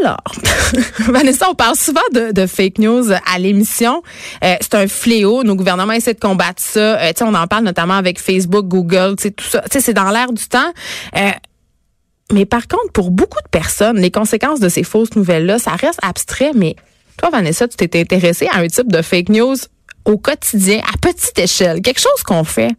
Alors, 0.00 0.22
Vanessa, 1.08 1.48
on 1.50 1.54
parle 1.54 1.76
souvent 1.76 2.00
de, 2.12 2.46
fake 2.46 2.78
news 2.78 3.12
à 3.12 3.38
l'émission. 3.38 4.02
Euh, 4.44 4.54
c'est 4.60 4.74
un 4.74 4.86
fléau. 4.86 5.42
Nos 5.44 5.54
gouvernements 5.54 5.92
essaient 5.92 6.14
de 6.14 6.20
combattre 6.20 6.62
ça. 6.62 7.00
Euh, 7.00 7.12
on 7.22 7.34
en 7.34 7.46
parle 7.46 7.64
notamment 7.64 7.94
avec 7.94 8.20
Facebook, 8.20 8.66
Google, 8.66 9.16
tout 9.16 9.44
ça. 9.44 9.62
C'est 9.70 9.94
dans 9.94 10.10
l'air 10.10 10.32
du 10.32 10.46
temps. 10.48 10.72
Euh, 11.16 11.30
mais 12.32 12.46
par 12.46 12.66
contre, 12.66 12.92
pour 12.92 13.10
beaucoup 13.10 13.40
de 13.42 13.48
personnes, 13.48 13.98
les 13.98 14.10
conséquences 14.10 14.60
de 14.60 14.68
ces 14.68 14.82
fausses 14.82 15.14
nouvelles-là, 15.14 15.58
ça 15.58 15.72
reste 15.72 16.00
abstrait. 16.02 16.52
Mais 16.54 16.76
toi, 17.18 17.30
Vanessa, 17.30 17.68
tu 17.68 17.76
t'es 17.76 18.00
intéressée 18.00 18.48
à 18.52 18.58
un 18.58 18.66
type 18.66 18.90
de 18.90 19.02
fake 19.02 19.28
news 19.28 19.56
au 20.04 20.18
quotidien, 20.18 20.80
à 20.92 20.98
petite 20.98 21.38
échelle, 21.38 21.80
quelque 21.80 22.00
chose 22.00 22.22
qu'on 22.24 22.44
fait 22.44 22.72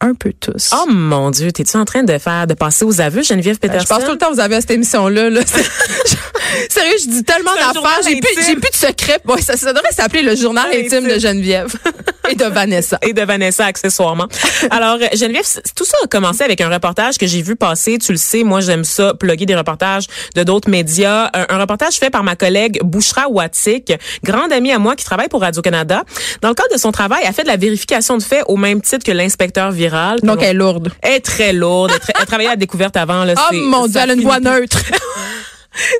un 0.00 0.14
peu 0.14 0.32
tous. 0.32 0.70
Oh 0.72 0.86
mon 0.88 1.30
Dieu, 1.30 1.52
t'es-tu 1.52 1.76
en 1.76 1.84
train 1.84 2.02
de 2.02 2.18
faire, 2.18 2.46
de 2.46 2.54
passer 2.54 2.84
aux 2.84 3.00
aveux, 3.00 3.22
Geneviève 3.22 3.58
Peterson? 3.58 3.84
je 3.84 3.88
passe 3.88 4.04
tout 4.04 4.12
le 4.12 4.18
temps 4.18 4.32
aux 4.32 4.40
aveux 4.40 4.54
à 4.54 4.60
cette 4.60 4.70
émission-là. 4.70 5.30
Là. 5.30 5.40
Sérieux, 6.68 6.96
je 7.02 7.08
dis 7.08 7.24
tellement 7.24 7.54
d'affaires. 7.54 8.00
J'ai 8.06 8.20
plus, 8.20 8.44
j'ai 8.44 8.56
plus 8.56 8.70
de 8.70 8.76
secrets. 8.76 9.20
Ouais, 9.26 9.40
ça, 9.40 9.56
ça 9.56 9.72
devrait 9.72 9.92
s'appeler 9.92 10.22
le 10.22 10.36
journal 10.36 10.66
intime 10.74 11.06
de 11.06 11.18
Geneviève 11.18 11.72
et 12.30 12.34
de 12.34 12.44
Vanessa. 12.44 12.98
Et 13.02 13.12
de 13.12 13.22
Vanessa, 13.22 13.66
accessoirement. 13.66 14.26
Alors, 14.70 14.98
Geneviève, 15.14 15.44
tout 15.74 15.84
ça 15.84 15.96
a 16.02 16.06
commencé 16.06 16.42
avec 16.42 16.60
un 16.60 16.68
reportage 16.68 17.18
que 17.18 17.26
j'ai 17.26 17.42
vu 17.42 17.56
passer. 17.56 17.98
Tu 17.98 18.12
le 18.12 18.18
sais, 18.18 18.42
moi, 18.42 18.60
j'aime 18.60 18.84
ça, 18.84 19.14
plugger 19.14 19.46
des 19.46 19.56
reportages 19.56 20.06
de 20.34 20.42
d'autres 20.42 20.70
médias. 20.70 21.30
Un, 21.34 21.58
reportage 21.58 21.94
fait 21.94 22.10
par 22.10 22.24
ma 22.24 22.36
collègue 22.36 22.80
Bouchra 22.82 23.28
Watik, 23.28 23.92
grande 24.24 24.52
amie 24.52 24.72
à 24.72 24.78
moi 24.78 24.96
qui 24.96 25.04
travaille 25.04 25.28
pour 25.28 25.40
Radio-Canada. 25.40 26.04
Dans 26.40 26.48
le 26.48 26.54
cadre 26.54 26.72
de 26.72 26.78
son 26.78 26.92
travail, 26.92 27.20
elle 27.22 27.28
a 27.28 27.32
fait 27.32 27.42
de 27.42 27.48
la 27.48 27.56
vérification 27.56 28.16
de 28.16 28.22
faits 28.22 28.44
au 28.46 28.56
même 28.56 28.80
titre 28.80 29.04
que 29.04 29.12
l'inspecteur 29.12 29.72
viral. 29.72 30.20
Donc, 30.22 30.42
elle 30.42 30.50
est 30.50 30.54
lourde. 30.54 30.90
Elle 31.02 31.14
est 31.14 31.20
très 31.20 31.52
lourde. 31.52 31.92
Elle, 32.18 32.26
travaillait 32.26 32.50
à 32.50 32.52
la 32.52 32.56
découverte 32.56 32.96
avant. 32.96 33.24
Là, 33.24 33.34
oh 33.36 33.54
mon 33.54 33.86
Dieu, 33.86 34.00
elle 34.02 34.10
a 34.10 34.14
une 34.14 34.22
voix 34.22 34.40
neutre. 34.40 34.78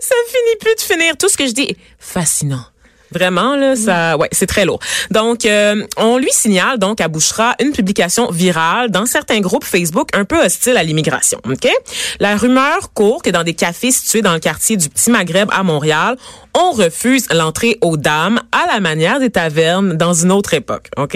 ça 0.01 0.15
finit 0.29 0.57
plus 0.61 0.75
de 0.75 0.81
finir. 0.81 1.17
Tout 1.19 1.29
ce 1.29 1.37
que 1.37 1.47
je 1.47 1.53
dis 1.53 1.63
est 1.63 1.77
fascinant. 1.99 2.65
Vraiment 3.12 3.57
là, 3.57 3.76
ça, 3.76 4.17
ouais, 4.17 4.29
c'est 4.33 4.47
très 4.47 4.64
lourd. 4.64 4.81
Donc, 5.11 5.45
euh, 5.45 5.85
on 5.97 6.19
lui 6.19 6.31
signale 6.31 6.79
donc 6.79 7.00
à 7.00 7.09
Bouchera 7.09 7.55
une 7.61 7.73
publication 7.73 8.31
virale 8.31 8.90
dans 8.90 9.07
certains 9.07 9.40
groupes 9.40 9.64
Facebook 9.64 10.09
un 10.14 10.25
peu 10.25 10.45
hostiles 10.45 10.76
à 10.76 10.83
l'immigration. 10.83 11.40
Ok, 11.49 11.69
la 12.21 12.37
rumeur 12.37 12.93
court 12.93 13.23
que 13.23 13.31
dans 13.31 13.45
des 13.45 13.55
cafés 13.55 13.90
situés 13.90 14.23
dans 14.23 14.35
le 14.35 14.40
quartier 14.40 14.76
du 14.76 14.88
Petit 14.88 15.11
Maghreb 15.11 15.49
à 15.52 15.62
Montréal, 15.62 16.17
on 16.55 16.73
refuse 16.73 17.26
l'entrée 17.33 17.79
aux 17.81 17.97
dames 17.97 18.40
à 18.52 18.73
la 18.73 18.81
manière 18.81 19.21
des 19.21 19.31
tavernes 19.31 19.97
dans 19.97 20.14
une 20.14 20.33
autre 20.33 20.55
époque. 20.55 20.88
Ok, 20.97 21.12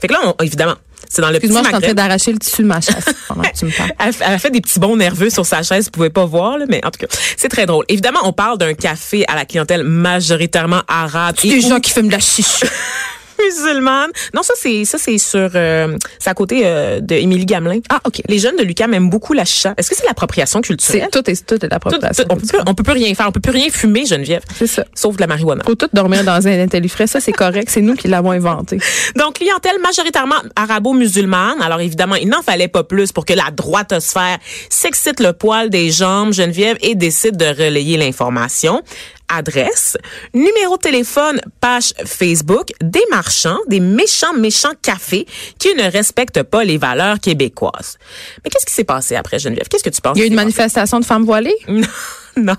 fait 0.00 0.08
que 0.08 0.12
là, 0.12 0.20
on, 0.24 0.42
évidemment, 0.42 0.76
c'est 1.08 1.22
dans 1.22 1.30
le 1.30 1.36
Excuse-moi, 1.36 1.62
je 1.62 1.68
suis 1.68 1.76
en 1.76 1.80
train 1.80 1.94
d'arracher 1.94 2.32
le 2.32 2.38
tissu 2.38 2.62
de 2.62 2.66
ma 2.66 2.80
chaise 2.80 3.04
pendant 3.28 3.42
que 3.42 3.56
tu 3.56 3.64
me 3.64 3.70
parles. 3.70 3.92
Elle, 3.98 4.32
a 4.34 4.38
fait 4.38 4.50
des 4.50 4.60
petits 4.60 4.78
bons 4.78 4.96
nerveux 4.96 5.30
sur 5.30 5.46
sa 5.46 5.62
chaise, 5.62 5.86
vous 5.86 5.90
pouvez 5.90 6.10
pas 6.10 6.24
voir, 6.24 6.58
là, 6.58 6.66
mais 6.68 6.84
en 6.84 6.90
tout 6.90 6.98
cas, 7.00 7.06
c'est 7.36 7.48
très 7.48 7.66
drôle. 7.66 7.84
Évidemment, 7.88 8.20
on 8.24 8.32
parle 8.32 8.58
d'un 8.58 8.74
café 8.74 9.24
à 9.28 9.34
la 9.34 9.44
clientèle 9.44 9.84
majoritairement 9.84 10.82
arabe. 10.88 11.36
Et 11.44 11.50
des 11.50 11.60
gens 11.60 11.80
qui 11.80 11.92
fument 11.92 12.08
de 12.08 12.12
la 12.12 12.18
chiche. 12.18 12.64
musulmane. 13.44 14.10
Non, 14.34 14.42
ça 14.42 14.54
c'est 14.56 14.84
ça 14.84 14.98
c'est 14.98 15.18
sur 15.18 15.50
euh, 15.54 15.96
c'est 16.18 16.30
à 16.30 16.34
côté 16.34 16.62
euh, 16.64 17.00
de 17.00 17.14
Émilie 17.14 17.46
Gamelin. 17.46 17.80
Ah 17.88 18.00
OK. 18.04 18.22
Les 18.28 18.38
jeunes 18.38 18.56
de 18.56 18.62
Lucas 18.62 18.86
aiment 18.92 19.10
beaucoup 19.10 19.32
la 19.32 19.44
chicha. 19.44 19.74
Est-ce 19.76 19.90
que 19.90 19.96
c'est 19.96 20.06
l'appropriation 20.06 20.60
culturelle? 20.60 21.08
Tout 21.12 21.28
est 21.30 21.46
tout 21.46 21.64
est 21.64 21.68
l'appropriation. 21.68 22.24
On 22.30 22.36
peut 22.36 22.46
plus, 22.46 22.58
on 22.66 22.74
peut 22.74 22.82
plus 22.82 22.92
rien 22.92 23.14
faire, 23.14 23.28
on 23.28 23.32
peut 23.32 23.40
plus 23.40 23.52
rien 23.52 23.70
fumer 23.70 24.06
Geneviève. 24.06 24.42
C'est 24.56 24.66
ça. 24.66 24.84
Sauf 24.94 25.16
de 25.16 25.20
la 25.20 25.26
marijuana. 25.26 25.64
Faut 25.64 25.74
tout 25.74 25.88
dormir 25.92 26.24
dans 26.24 26.46
un 26.46 26.60
intellifrais, 26.60 27.06
ça 27.06 27.20
c'est 27.20 27.32
correct, 27.32 27.68
c'est 27.70 27.80
nous 27.80 27.94
qui 27.94 28.08
l'avons 28.08 28.32
inventé. 28.32 28.78
Donc 29.16 29.34
clientèle 29.34 29.80
majoritairement 29.82 30.36
arabo-musulmane. 30.56 31.60
Alors 31.62 31.80
évidemment, 31.80 32.16
il 32.16 32.28
n'en 32.28 32.42
fallait 32.42 32.68
pas 32.68 32.84
plus 32.84 33.12
pour 33.12 33.24
que 33.24 33.34
la 33.34 33.50
droitosphère 33.52 34.38
s'excite 34.68 35.20
le 35.20 35.32
poil 35.32 35.70
des 35.70 35.90
jambes 35.90 36.32
Geneviève 36.32 36.76
et 36.80 36.94
décide 36.94 37.36
de 37.36 37.46
relayer 37.46 37.96
l'information 37.96 38.82
adresse, 39.28 39.96
numéro 40.34 40.76
de 40.76 40.82
téléphone, 40.82 41.40
page 41.60 41.92
Facebook, 42.04 42.68
des 42.82 43.04
marchands, 43.10 43.58
des 43.68 43.80
méchants, 43.80 44.34
méchants 44.34 44.72
cafés 44.82 45.26
qui 45.58 45.74
ne 45.74 45.90
respectent 45.90 46.42
pas 46.42 46.64
les 46.64 46.78
valeurs 46.78 47.20
québécoises. 47.20 47.98
Mais 48.44 48.50
qu'est-ce 48.50 48.66
qui 48.66 48.72
s'est 48.72 48.84
passé 48.84 49.16
après, 49.16 49.38
Geneviève? 49.38 49.68
Qu'est-ce 49.68 49.84
que 49.84 49.90
tu 49.90 50.00
penses? 50.00 50.16
Il 50.16 50.20
y 50.20 50.22
a 50.22 50.26
eu 50.26 50.28
une 50.28 50.34
manifestation 50.34 51.00
de 51.00 51.04
femmes 51.04 51.24
voilées? 51.24 51.56
non. 52.36 52.54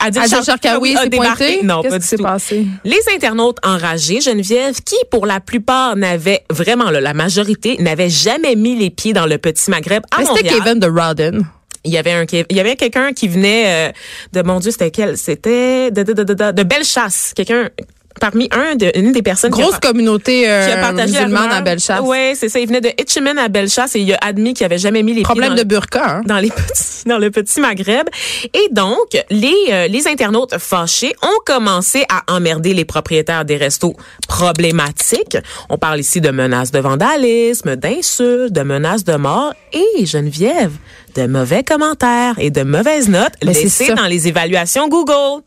Adil, 0.00 0.22
Adil 0.22 0.44
Sharkawi 0.44 0.96
a 0.96 1.06
débarqué. 1.06 1.62
Non, 1.62 1.82
Qu'est-ce 1.82 1.96
qui 1.96 2.06
s'est 2.06 2.16
passé? 2.16 2.66
Les 2.84 3.00
internautes 3.14 3.58
enragés, 3.64 4.20
Geneviève, 4.20 4.80
qui 4.82 4.96
pour 5.10 5.26
la 5.26 5.40
plupart 5.40 5.96
n'avaient 5.96 6.44
vraiment 6.50 6.90
là, 6.90 7.00
la 7.00 7.14
majorité 7.14 7.76
n'avaient 7.78 8.10
jamais 8.10 8.54
mis 8.54 8.76
les 8.76 8.90
pieds 8.90 9.12
dans 9.12 9.26
le 9.26 9.38
petit 9.38 9.70
Maghreb 9.70 10.02
à 10.10 10.22
Montréal. 10.22 10.36
C'était 10.36 10.58
Kevin 10.58 10.78
de 10.78 10.86
Rodden. 10.86 11.46
Il 11.84 11.92
y 11.92 11.98
avait 11.98 12.12
un 12.12 12.24
il 12.32 12.56
y 12.56 12.60
avait 12.60 12.76
quelqu'un 12.76 13.12
qui 13.12 13.28
venait 13.28 13.88
euh, 13.88 13.92
de 14.32 14.42
mon 14.42 14.58
dieu 14.58 14.70
c'était 14.70 14.90
quel 14.90 15.16
c'était 15.16 15.90
de 15.90 16.02
de 16.02 16.12
de 16.12 16.22
de, 16.24 16.52
de, 16.52 16.62
Bellechasse. 16.62 17.32
Quelqu'un 17.34 17.70
parmi 18.18 18.48
un 18.52 18.74
de, 18.76 18.90
une 18.94 19.12
des 19.12 19.22
personnes 19.22 19.50
grosse 19.50 19.70
qui 19.70 19.86
a, 19.86 19.90
communauté 19.90 20.48
euh, 20.48 20.66
qui 20.66 20.72
a 20.72 20.76
partagé 20.76 21.12
musulmane 21.14 21.50
à 21.50 21.60
Bellechasse. 21.60 22.00
Ouais, 22.00 22.34
c'est 22.36 22.48
ça. 22.48 22.58
Il 22.60 22.66
venait 22.66 22.80
de 22.80 22.88
Etchemin 22.98 23.36
à 23.36 23.48
Bellechasse 23.48 23.96
et 23.96 24.00
il 24.00 24.12
a 24.12 24.18
admis 24.20 24.54
qu'il 24.54 24.64
avait 24.66 24.78
jamais 24.78 25.02
mis 25.02 25.14
les 25.14 25.22
problème 25.22 25.54
pieds 25.54 25.64
de 25.64 25.68
burqa 25.68 26.16
hein? 26.16 26.22
dans 26.24 26.38
les 26.38 26.50
petits 26.50 27.04
dans 27.06 27.18
le 27.18 27.30
petit 27.30 27.60
Maghreb. 27.60 28.08
Et 28.54 28.68
donc 28.72 29.08
les 29.30 29.54
euh, 29.70 29.88
les 29.88 30.08
internautes 30.08 30.58
fâchés 30.58 31.14
ont 31.22 31.40
commencé 31.46 32.04
à 32.08 32.34
emmerder 32.34 32.74
les 32.74 32.84
propriétaires 32.84 33.44
des 33.44 33.56
restos 33.56 33.94
problématiques. 34.28 35.38
On 35.68 35.78
parle 35.78 36.00
ici 36.00 36.20
de 36.20 36.30
menaces 36.30 36.70
de 36.70 36.78
vandalisme, 36.78 37.76
d'insultes, 37.76 38.52
de 38.52 38.62
menaces 38.62 39.04
de 39.04 39.16
mort 39.16 39.54
et 39.72 40.06
Geneviève 40.06 40.72
de 41.14 41.26
mauvais 41.26 41.64
commentaires 41.64 42.34
et 42.38 42.50
de 42.50 42.62
mauvaises 42.62 43.08
notes 43.08 43.32
Mais 43.42 43.52
laissées 43.52 43.94
dans 43.94 44.06
les 44.06 44.28
évaluations 44.28 44.88
Google. 44.88 45.42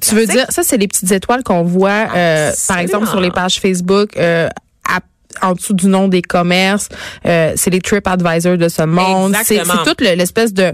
Tu 0.00 0.14
veux 0.14 0.26
dire, 0.26 0.46
ça, 0.50 0.62
c'est 0.62 0.76
les 0.76 0.88
petites 0.88 1.10
étoiles 1.12 1.42
qu'on 1.42 1.62
voit, 1.62 2.08
euh, 2.14 2.52
par 2.66 2.78
exemple, 2.78 3.06
sur 3.06 3.20
les 3.20 3.30
pages 3.30 3.60
Facebook. 3.60 4.16
Euh, 4.16 4.48
à, 4.88 5.00
en 5.46 5.52
dessous 5.52 5.74
du 5.74 5.86
nom 5.86 6.08
des 6.08 6.22
commerces, 6.22 6.88
euh, 7.26 7.52
c'est 7.56 7.70
les 7.70 7.80
TripAdvisor 7.80 8.56
de 8.56 8.68
ce 8.68 8.82
monde. 8.82 9.34
C'est 9.44 9.62
toute 9.84 10.00
l'espèce 10.00 10.52
de 10.52 10.72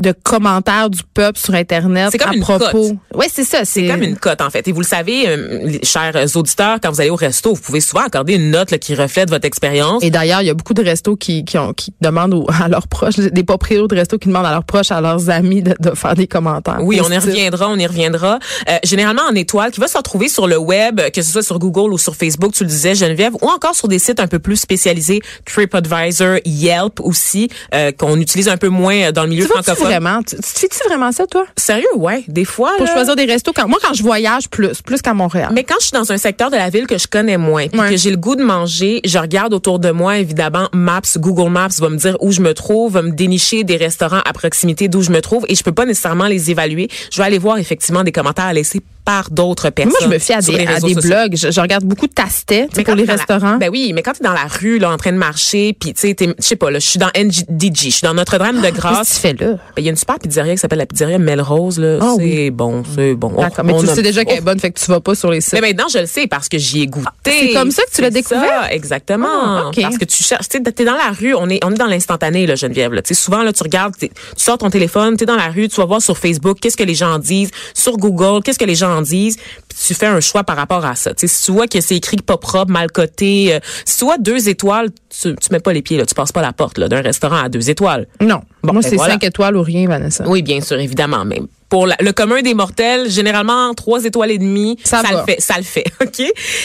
de 0.00 0.12
commentaires 0.12 0.90
du 0.90 1.02
peuple 1.14 1.38
sur 1.38 1.54
internet 1.54 2.16
comme 2.18 2.30
à 2.30 2.34
une 2.34 2.40
propos. 2.40 2.92
Oui, 3.14 3.26
c'est 3.32 3.44
ça. 3.44 3.64
C'est 3.64 3.86
comme 3.86 4.02
une 4.02 4.16
cote 4.16 4.40
en 4.40 4.50
fait. 4.50 4.66
Et 4.68 4.72
vous 4.72 4.80
le 4.80 4.86
savez, 4.86 5.28
euh, 5.28 5.78
chers 5.82 6.14
auditeurs, 6.36 6.78
quand 6.82 6.90
vous 6.90 7.00
allez 7.00 7.10
au 7.10 7.16
resto, 7.16 7.54
vous 7.54 7.60
pouvez 7.60 7.80
souvent 7.80 8.04
accorder 8.04 8.34
une 8.34 8.50
note 8.50 8.70
là, 8.70 8.78
qui 8.78 8.94
reflète 8.94 9.30
votre 9.30 9.46
expérience. 9.46 10.02
Et 10.02 10.10
d'ailleurs, 10.10 10.42
il 10.42 10.46
y 10.46 10.50
a 10.50 10.54
beaucoup 10.54 10.74
de 10.74 10.82
restos 10.82 11.16
qui 11.16 11.44
qui, 11.44 11.58
ont, 11.58 11.72
qui 11.72 11.92
demandent 12.00 12.34
aux, 12.34 12.46
à 12.62 12.68
leurs 12.68 12.88
proches, 12.88 13.16
des 13.16 13.44
propriétaires 13.44 13.88
de 13.88 13.94
restos 13.94 14.18
qui 14.18 14.28
demandent 14.28 14.46
à 14.46 14.52
leurs 14.52 14.64
proches, 14.64 14.90
à 14.90 15.00
leurs 15.00 15.30
amis 15.30 15.62
de, 15.62 15.74
de 15.78 15.94
faire 15.94 16.14
des 16.14 16.26
commentaires. 16.26 16.78
Oui, 16.80 17.00
on 17.04 17.10
y 17.10 17.18
reviendra, 17.18 17.68
on 17.68 17.76
y 17.76 17.86
reviendra. 17.86 18.38
Euh, 18.68 18.78
généralement 18.84 19.22
en 19.30 19.34
étoile, 19.34 19.70
qui 19.70 19.80
va 19.80 19.88
se 19.88 19.96
retrouver 19.96 20.28
sur 20.28 20.46
le 20.46 20.58
web, 20.58 21.00
que 21.12 21.22
ce 21.22 21.30
soit 21.30 21.42
sur 21.42 21.58
Google 21.58 21.92
ou 21.92 21.98
sur 21.98 22.16
Facebook, 22.16 22.52
tu 22.52 22.64
le 22.64 22.68
disais 22.68 22.94
Geneviève, 22.94 23.34
ou 23.40 23.48
encore 23.48 23.74
sur 23.74 23.88
des 23.88 23.98
sites 23.98 24.20
un 24.20 24.26
peu 24.26 24.38
plus 24.38 24.56
spécialisés, 24.56 25.20
TripAdvisor, 25.44 26.38
Yelp 26.44 27.00
aussi, 27.00 27.48
euh, 27.74 27.92
qu'on 27.92 28.18
utilise 28.18 28.48
un 28.48 28.56
peu 28.56 28.68
moins 28.68 29.12
dans 29.12 29.22
le 29.22 29.28
milieu 29.28 29.46
francophone. 29.46 29.89
Vraiment, 29.90 30.22
tu, 30.22 30.36
tu 30.36 30.42
fais-tu 30.42 30.78
vraiment 30.88 31.12
ça, 31.12 31.26
toi? 31.26 31.46
Sérieux, 31.56 31.86
ouais. 31.96 32.24
Des 32.28 32.44
fois. 32.44 32.72
Pour 32.76 32.86
là, 32.86 32.92
choisir 32.92 33.16
des 33.16 33.24
restos. 33.24 33.52
Quand, 33.54 33.68
moi, 33.68 33.78
quand 33.82 33.94
je 33.94 34.02
voyage 34.02 34.48
plus, 34.48 34.80
plus 34.82 35.02
qu'à 35.02 35.14
Montréal. 35.14 35.50
Mais 35.52 35.64
quand 35.64 35.76
je 35.80 35.86
suis 35.86 35.92
dans 35.94 36.10
un 36.12 36.18
secteur 36.18 36.50
de 36.50 36.56
la 36.56 36.70
ville 36.70 36.86
que 36.86 36.98
je 36.98 37.06
connais 37.06 37.36
moins, 37.36 37.68
puis 37.68 37.80
Ouais. 37.80 37.90
que 37.90 37.96
j'ai 37.96 38.10
le 38.10 38.16
goût 38.16 38.36
de 38.36 38.42
manger, 38.44 39.00
je 39.04 39.18
regarde 39.18 39.52
autour 39.54 39.78
de 39.78 39.90
moi, 39.90 40.18
évidemment, 40.18 40.68
Maps, 40.72 41.00
Google 41.16 41.50
Maps 41.50 41.68
va 41.80 41.88
me 41.88 41.96
dire 41.96 42.16
où 42.20 42.32
je 42.32 42.40
me 42.40 42.54
trouve, 42.54 42.92
va 42.92 43.02
me 43.02 43.12
dénicher 43.12 43.64
des 43.64 43.76
restaurants 43.76 44.20
à 44.24 44.32
proximité 44.32 44.88
d'où 44.88 45.02
je 45.02 45.10
me 45.10 45.20
trouve, 45.20 45.44
et 45.48 45.54
je 45.54 45.62
peux 45.62 45.72
pas 45.72 45.86
nécessairement 45.86 46.26
les 46.26 46.50
évaluer. 46.50 46.88
Je 47.10 47.16
vais 47.18 47.24
aller 47.24 47.38
voir 47.38 47.58
effectivement 47.58 48.04
des 48.04 48.12
commentaires 48.12 48.44
à 48.46 48.52
laisser 48.52 48.80
par 49.10 49.30
d'autres 49.30 49.70
personnes. 49.70 49.90
Moi, 49.92 49.98
je 50.02 50.08
me 50.08 50.18
fie 50.18 50.32
à 50.32 50.40
des, 50.40 50.66
à 50.66 50.78
blogs. 51.00 51.36
Je, 51.36 51.50
je 51.50 51.60
regarde 51.60 51.84
beaucoup 51.84 52.06
de 52.06 52.12
tastet 52.12 52.68
pour 52.84 52.94
les 52.94 53.04
la- 53.06 53.14
restaurants. 53.14 53.56
ben 53.58 53.68
oui, 53.70 53.92
mais 53.94 54.02
quand 54.02 54.12
tu 54.12 54.22
es 54.22 54.24
dans 54.24 54.32
la 54.32 54.46
rue, 54.46 54.78
là, 54.78 54.90
en 54.92 54.96
train 54.96 55.12
de 55.12 55.16
marcher, 55.18 55.76
puis 55.78 55.92
tu 55.94 56.00
sais, 56.00 56.16
je 56.20 56.32
sais 56.38 56.56
pas, 56.56 56.70
là, 56.70 56.78
je 56.78 56.86
suis 56.86 56.98
dans 56.98 57.10
NDG, 57.16 57.86
je 57.86 57.96
suis 57.96 58.02
dans 58.02 58.14
Notre-Dame 58.14 58.60
de 58.62 58.70
Grâce. 58.70 58.98
Qu'est-ce 58.98 59.10
que 59.22 59.28
tu 59.28 59.38
fais 59.38 59.44
là? 59.44 59.52
Ben, 59.52 59.58
Il 59.78 59.84
y 59.84 59.88
a 59.88 59.90
une 59.90 59.96
super 59.96 60.18
pizzeria 60.18 60.52
qui 60.52 60.58
s'appelle 60.58 60.78
la 60.78 60.86
pizzeria 60.86 61.18
Melrose, 61.18 61.78
là. 61.78 61.98
Ah 62.00 62.12
c'est 62.16 62.22
oui. 62.22 62.50
bon, 62.50 62.82
c'est 62.94 63.14
bon. 63.14 63.32
On- 63.36 63.40
D'accord. 63.42 63.64
Mais 63.64 63.74
tu 63.78 63.88
a- 63.88 63.94
sais 63.94 64.02
déjà 64.02 64.24
qu'elle 64.24 64.38
est 64.38 64.42
bonne, 64.42 64.60
fait 64.60 64.70
que 64.70 64.78
tu 64.78 64.86
vas 64.90 65.00
pas 65.00 65.14
sur 65.14 65.30
les 65.30 65.40
sites. 65.40 65.54
Mais 65.54 65.60
maintenant, 65.60 65.88
je 65.92 65.98
le 65.98 66.06
sais 66.06 66.26
parce 66.26 66.48
que 66.48 66.58
j'y 66.58 66.82
ai 66.82 66.86
goûté. 66.86 67.08
c'est 67.24 67.52
comme 67.52 67.70
ça 67.70 67.82
que 67.84 67.94
tu 67.94 68.02
l'as 68.02 68.10
découvert? 68.10 68.44
ça, 68.62 68.72
exactement. 68.72 69.26
Ah. 69.30 69.70
Parce 69.80 69.98
que 69.98 70.04
tu 70.04 70.22
cherches, 70.22 70.48
tu 70.48 70.62
t'es 70.62 70.84
dans 70.84 70.94
la 70.96 71.10
rue, 71.18 71.34
on 71.34 71.48
est, 71.48 71.64
on 71.64 71.70
est 71.72 71.78
dans 71.78 71.86
l'instantané, 71.86 72.46
là, 72.46 72.54
Geneviève, 72.54 72.92
là. 72.92 73.02
Tu 73.02 73.14
souvent, 73.14 73.42
là, 73.42 73.52
tu 73.52 73.62
regardes, 73.62 73.94
tu 73.98 74.08
sors 74.36 74.58
ton 74.58 74.70
téléphone, 74.70 75.16
t'es 75.16 75.26
dans 75.26 75.36
la 75.36 75.48
rue, 75.48 75.68
tu 75.68 75.76
vas 75.76 75.86
voir 75.86 76.02
sur 76.02 76.16
Facebook, 76.18 76.58
qu'est-ce 76.60 76.76
que 76.76 76.84
les 76.84 76.94
gens 76.94 77.14
en 77.14 77.18
disent, 77.18 77.50
sur 77.74 77.96
Google, 77.96 78.42
qu'est-ce 78.42 78.58
que 78.58 78.64
les 78.64 78.74
gens 78.74 78.99
tu 79.86 79.94
fais 79.94 80.06
un 80.06 80.20
choix 80.20 80.44
par 80.44 80.56
rapport 80.56 80.84
à 80.84 80.94
ça. 80.94 81.14
Tu 81.14 81.26
sais, 81.26 81.34
si 81.34 81.44
tu 81.44 81.52
vois 81.52 81.66
que 81.66 81.80
c'est 81.80 81.96
écrit 81.96 82.16
pas 82.16 82.36
propre, 82.36 82.70
mal 82.70 82.90
coté, 82.90 83.54
euh, 83.54 83.60
deux 84.18 84.48
étoiles, 84.48 84.90
tu, 85.08 85.34
tu 85.34 85.48
mets 85.52 85.60
pas 85.60 85.72
les 85.72 85.82
pieds, 85.82 85.98
là, 85.98 86.06
tu 86.06 86.14
passes 86.14 86.32
pas 86.32 86.42
la 86.42 86.52
porte, 86.52 86.78
d'un 86.78 87.00
restaurant 87.00 87.42
à 87.42 87.48
deux 87.48 87.70
étoiles. 87.70 88.06
non. 88.20 88.42
Bon, 88.62 88.72
Moi, 88.74 88.82
ben 88.82 88.88
c'est 88.90 88.96
voilà. 88.96 89.14
5 89.14 89.24
étoiles 89.24 89.56
ou 89.56 89.62
rien, 89.62 89.88
Vanessa. 89.88 90.24
Oui, 90.26 90.42
bien 90.42 90.60
sûr, 90.60 90.78
évidemment, 90.78 91.24
mais 91.24 91.40
pour 91.70 91.86
la- 91.86 91.96
le 92.00 92.12
commun 92.12 92.42
des 92.42 92.52
mortels, 92.52 93.08
généralement 93.08 93.72
trois 93.74 94.04
étoiles 94.04 94.32
et 94.32 94.38
demie, 94.38 94.76
Ça 94.82 95.02
ça, 95.02 95.12
le 95.12 95.18
fait, 95.24 95.40
ça 95.40 95.54
le 95.56 95.62
fait, 95.62 95.84
ok? 96.02 96.20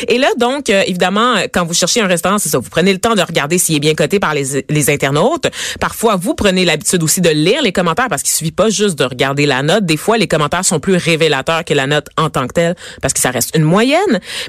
Et 0.08 0.18
là 0.18 0.28
donc, 0.38 0.70
euh, 0.72 0.82
évidemment, 0.88 1.36
euh, 1.36 1.46
quand 1.54 1.64
vous 1.64 1.76
cherchez 1.76 2.02
un 2.02 2.08
restaurant, 2.08 2.40
c'est 2.40 2.50
ça, 2.50 2.58
vous 2.58 2.70
prenez 2.72 2.92
le 2.92 2.98
temps 3.00 3.14
de 3.14 3.22
regarder 3.22 3.60
s'il 3.60 3.76
est 3.76 3.80
bien 3.80 3.94
coté 3.94 4.20
par 4.20 4.34
les, 4.34 4.66
les 4.68 4.90
internautes. 4.90 5.46
Parfois, 5.80 6.16
vous 6.16 6.34
prenez 6.34 6.66
l'habitude 6.66 7.04
aussi 7.04 7.22
de 7.22 7.30
lire 7.30 7.62
les 7.62 7.72
commentaires 7.72 8.08
parce 8.10 8.24
qu'il 8.24 8.32
suffit 8.34 8.52
pas 8.52 8.70
juste 8.70 8.98
de 8.98 9.04
regarder 9.06 9.46
la 9.46 9.62
note. 9.62 9.86
Des 9.86 9.96
fois, 9.98 10.18
les 10.18 10.28
commentaires 10.28 10.66
sont 10.66 10.80
plus 10.80 10.96
révélateurs 10.96 11.64
que 11.66 11.76
la 11.76 11.86
note 11.86 12.08
en 12.18 12.32
tant 12.32 12.48
que 12.48 12.54
telle 12.54 12.76
parce 13.02 13.14
que 13.14 13.20
ça 13.20 13.30
reste 13.30 13.56
une 13.56 13.64
moyenne. 13.64 14.00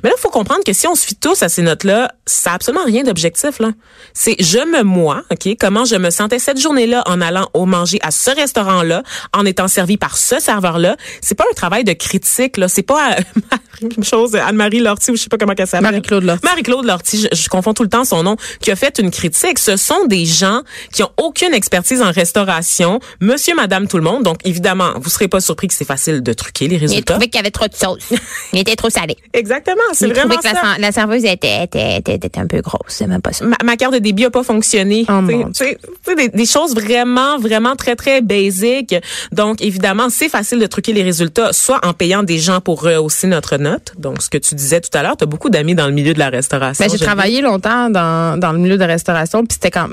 Mais 0.03 0.09
là, 0.09 0.15
il 0.17 0.21
faut 0.21 0.31
comprendre 0.31 0.65
que 0.65 0.73
si 0.73 0.87
on 0.87 0.95
se 0.95 1.05
fie 1.07 1.17
tous 1.17 1.43
à 1.43 1.51
ces 1.51 1.61
notes-là, 1.63 2.13
ça 2.25 2.53
a 2.53 2.55
absolument 2.55 2.85
rien 2.87 3.03
d'objectif 3.03 3.59
là. 3.61 3.73
C'est 4.15 4.37
je 4.41 4.59
me 4.59 4.83
moi, 4.85 5.23
ok, 5.31 5.55
comment 5.61 5.85
je 5.85 5.97
me 5.97 6.09
sentais 6.09 6.39
cette 6.39 6.59
journée-là 6.61 7.03
en 7.07 7.21
allant 7.21 7.36
au 7.55 7.67
manger 7.67 7.99
à 8.03 8.11
ce 8.11 8.31
restaurant-là, 8.31 9.03
en 9.33 9.45
étant 9.45 9.69
servi 9.69 9.97
par 9.97 10.17
ce 10.17 10.39
serveur-là. 10.41 10.97
C'est 11.21 11.35
pas 11.35 11.45
un 11.51 11.55
travail 11.55 11.85
de 11.85 11.93
critique 11.93 12.57
là, 12.57 12.69
c'est 12.69 12.83
pas 12.83 13.13
euh, 13.19 13.89
chose 14.03 14.35
Anne-Marie 14.37 14.81
Lortie 14.81 15.11
ou 15.11 15.17
je 15.17 15.23
sais 15.23 15.29
pas 15.29 15.37
comment 15.39 15.53
elle 15.57 15.67
s'appelle. 15.67 15.83
Marie-Claude 15.91 16.25
Lortie. 16.25 16.45
Marie-Claude 16.45 16.85
Lortie, 16.85 17.29
je, 17.33 17.37
je 17.37 17.49
confonds 17.49 17.75
tout 17.75 17.83
le 17.83 17.89
temps 17.89 18.05
son 18.05 18.23
nom, 18.23 18.37
qui 18.61 18.71
a 18.71 18.77
fait 18.77 18.99
une 18.99 19.11
critique. 19.11 19.59
Ce 19.59 19.77
sont 19.77 20.07
des 20.07 20.25
gens 20.25 20.63
qui 20.93 21.03
ont 21.03 21.11
aucune 21.19 21.53
expertise 21.55 22.03
en 22.03 22.11
restauration, 22.11 23.01
monsieur, 23.21 23.55
madame, 23.55 23.87
tout 23.89 23.97
le 23.99 24.03
monde. 24.03 24.23
Donc, 24.23 24.39
évidemment, 24.45 24.93
vous 24.97 25.11
serez 25.11 25.29
pas 25.29 25.41
surpris 25.41 25.69
que 25.69 25.75
c'est 25.75 25.85
facile 25.85 26.23
de 26.23 26.33
truquer 26.33 26.69
les 26.69 26.77
Il 26.77 26.79
a 26.79 26.81
résultats. 26.83 27.13
trouvé 27.15 27.27
qu'il 27.29 27.37
y 27.37 27.41
avait 27.41 27.51
trop 27.51 27.67
de 27.67 27.75
sauce. 27.75 28.05
Il 28.53 28.59
était 28.61 28.77
trop 28.77 28.91
salé. 28.91 29.17
Exactement, 29.33 29.77
c'est 29.93 30.07
Il 30.07 30.13
trouvait 30.13 30.27
vraiment 30.29 30.41
que 30.41 30.47
la, 30.49 30.55
ça. 30.55 30.61
sen- 30.75 30.81
la 30.81 30.93
serveuse 30.93 31.25
était, 31.25 31.65
était, 31.65 31.97
était, 31.99 32.15
était 32.15 32.39
un 32.39 32.47
peu 32.47 32.61
grosse. 32.61 32.81
C'est 32.89 33.07
même 33.07 33.21
pas 33.23 33.33
ça. 33.33 33.45
Ma, 33.45 33.57
ma 33.65 33.77
carte 33.77 33.95
de 33.95 33.99
débit 33.99 34.25
a 34.25 34.31
pas 34.31 34.43
fonctionné. 34.43 35.05
Oh, 35.09 35.21
Tu 35.21 35.27
sais, 35.27 35.37
mon 35.37 35.45
tu 35.49 35.53
sais, 35.55 35.79
tu 35.83 35.91
sais, 36.11 36.15
des, 36.15 36.29
des 36.29 36.47
choses 36.47 36.75
vraiment, 36.75 37.26
vraiment 37.39 37.77
très, 37.77 37.97
très 37.97 38.21
basiques. 38.21 38.95
Donc, 39.33 39.61
évidemment, 39.63 40.09
c'est 40.11 40.29
facile 40.29 40.59
de 40.59 40.67
truquer 40.67 40.93
les 40.93 41.03
résultats, 41.03 41.53
soit 41.53 41.81
en 41.85 41.93
payant 41.93 42.23
des 42.23 42.39
gens 42.39 42.61
pour 42.61 42.83
rehausser 42.83 43.27
notre 43.27 43.57
note. 43.57 43.93
Donc, 43.99 44.23
ce 44.23 44.31
que 44.31 44.39
tu 44.39 44.55
disais 44.55 44.81
tout 44.81 44.97
à 44.97 45.03
l'heure, 45.03 45.17
tu 45.17 45.25
as 45.25 45.27
beaucoup 45.27 45.51
d'amis 45.51 45.75
dans 45.75 45.87
le 45.87 45.93
milieu 45.93 46.15
de 46.15 46.19
la 46.19 46.29
restauration. 46.31 46.85
Ben, 46.85 46.91
j'ai 46.91 47.05
travaillé 47.05 47.41
longtemps 47.43 47.91
dans, 47.91 48.39
dans 48.39 48.53
le 48.53 48.59
milieu 48.59 48.77
de 48.77 48.81
la 48.81 48.87
restauration, 48.87 49.41
puis 49.45 49.55
c'était 49.55 49.71
quand 49.71 49.89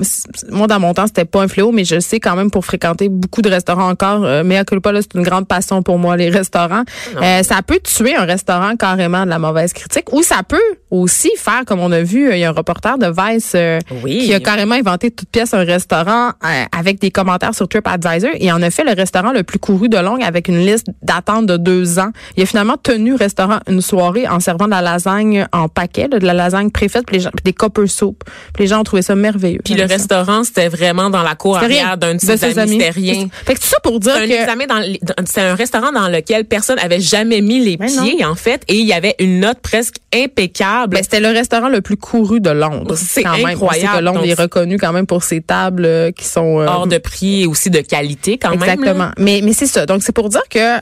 moi 0.50 0.66
dans 0.66 0.80
mon 0.80 0.94
temps 0.94 1.06
c'était 1.06 1.24
pas 1.24 1.42
un 1.42 1.48
fléau, 1.48 1.72
mais 1.72 1.84
je 1.84 2.00
sais 2.00 2.20
quand 2.20 2.36
même 2.36 2.50
pour 2.50 2.64
fréquenter 2.64 3.08
beaucoup 3.08 3.42
de 3.42 3.48
restaurants 3.50 3.88
encore. 3.88 4.24
Euh, 4.24 4.42
mais 4.44 4.56
à 4.56 4.64
culpa 4.64 4.92
là, 4.92 5.00
c'est 5.02 5.14
une 5.14 5.22
grande 5.24 5.46
passion 5.48 5.82
pour 5.82 5.98
moi 5.98 6.16
les 6.16 6.30
restaurants. 6.30 6.84
Euh, 7.20 7.42
ça 7.42 7.60
peut 7.66 7.80
tuer 7.82 8.14
un 8.16 8.24
restaurant 8.24 8.76
carrément 8.76 9.24
de 9.24 9.30
la 9.30 9.38
mauvaise 9.38 9.72
critique, 9.72 10.12
ou 10.12 10.22
ça 10.22 10.42
peut 10.46 10.58
aussi 10.90 11.30
faire 11.36 11.62
comme 11.66 11.80
on 11.80 11.92
a 11.92 12.02
vu, 12.02 12.30
il 12.32 12.38
y 12.38 12.44
a 12.44 12.48
un 12.50 12.52
reporter 12.52 12.98
de 12.98 13.06
Vice 13.06 13.52
euh, 13.54 13.78
Oui. 14.02 14.24
qui 14.24 14.34
a 14.34 14.40
carrément 14.40 14.74
inventé 14.74 15.10
toute 15.10 15.28
pièce 15.28 15.54
un 15.54 15.64
restaurant 15.64 16.28
euh, 16.28 16.64
avec 16.76 17.00
des 17.00 17.10
commentaires 17.10 17.23
sur 17.52 17.68
TripAdvisor 17.68 18.30
et 18.38 18.52
en 18.52 18.62
a 18.62 18.70
fait 18.70 18.84
le 18.84 18.92
restaurant 18.92 19.32
le 19.32 19.42
plus 19.42 19.58
couru 19.58 19.88
de 19.88 19.98
longue 19.98 20.22
avec 20.22 20.48
une 20.48 20.58
liste 20.58 20.86
d'attente 21.02 21.46
de 21.46 21.56
deux 21.56 21.98
ans. 21.98 22.10
Il 22.36 22.42
a 22.42 22.46
finalement 22.46 22.76
tenu 22.76 23.10
le 23.10 23.16
restaurant 23.16 23.58
une 23.68 23.80
soirée 23.80 24.28
en 24.28 24.40
servant 24.40 24.66
de 24.66 24.70
la 24.70 24.82
lasagne 24.82 25.46
en 25.52 25.68
paquet, 25.68 26.08
de 26.08 26.18
la 26.18 26.34
lasagne 26.34 26.70
préfaite, 26.70 27.04
puis 27.06 27.16
les 27.16 27.22
gens, 27.22 27.30
puis 27.30 27.44
des 27.44 27.52
copper 27.52 27.86
soup. 27.86 28.24
Puis 28.54 28.64
les 28.64 28.68
gens 28.68 28.80
ont 28.80 28.84
trouvé 28.84 29.02
ça 29.02 29.14
merveilleux. 29.14 29.60
Puis 29.64 29.74
le 29.74 29.88
ça. 29.88 29.94
restaurant, 29.94 30.44
c'était 30.44 30.68
vraiment 30.68 31.10
dans 31.10 31.22
la 31.22 31.34
cour 31.34 31.56
arrière 31.56 31.96
d'un 31.96 32.14
de 32.14 32.20
ses 32.20 32.58
amis. 32.58 32.72
C'était 32.72 32.90
rien. 32.90 33.28
Fait 33.44 33.54
que 33.54 33.60
c'est 33.60 33.70
ça 33.70 33.80
pour 33.82 34.00
dire 34.00 34.14
un 34.14 34.26
que 34.26 35.24
c'est 35.26 35.40
un 35.40 35.54
restaurant 35.54 35.92
dans 35.92 36.08
lequel 36.08 36.44
personne 36.44 36.78
avait 36.78 37.00
jamais 37.00 37.40
mis 37.40 37.64
les 37.64 37.76
Mais 37.78 37.90
non. 37.90 38.02
pieds 38.02 38.24
en 38.24 38.34
fait 38.34 38.62
et 38.68 38.76
il 38.76 38.86
y 38.86 38.92
avait 38.92 39.14
une 39.18 39.40
note 39.40 39.58
presque 39.60 39.96
impeccable. 40.14 40.98
C'était 41.02 41.20
le 41.20 41.28
restaurant 41.28 41.68
le 41.68 41.80
plus 41.80 41.96
couru 41.96 42.40
de 42.40 42.50
Londres. 42.50 42.94
C'est 42.96 43.22
quand 43.22 43.36
même. 43.36 43.54
Incroyable. 43.54 43.98
que 43.98 44.02
Londres 44.02 44.20
Donc, 44.20 44.28
est 44.28 44.34
reconnu 44.40 44.78
quand 44.78 44.92
même 44.92 45.06
pour 45.06 45.22
ses 45.22 45.40
tables 45.40 45.84
euh, 45.84 46.10
qui 46.10 46.24
sont 46.24 46.60
euh, 46.60 46.66
hors 46.66 46.86
de 46.86 46.98
prix 46.98 47.13
et 47.22 47.46
aussi 47.46 47.70
de 47.70 47.80
qualité 47.80 48.38
quand 48.38 48.50
même. 48.50 48.62
Exactement. 48.62 49.10
Mais 49.18 49.40
mais 49.42 49.52
c'est 49.52 49.66
ça. 49.66 49.86
Donc 49.86 50.02
c'est 50.02 50.12
pour 50.12 50.28
dire 50.28 50.42
que 50.50 50.76
euh, 50.76 50.80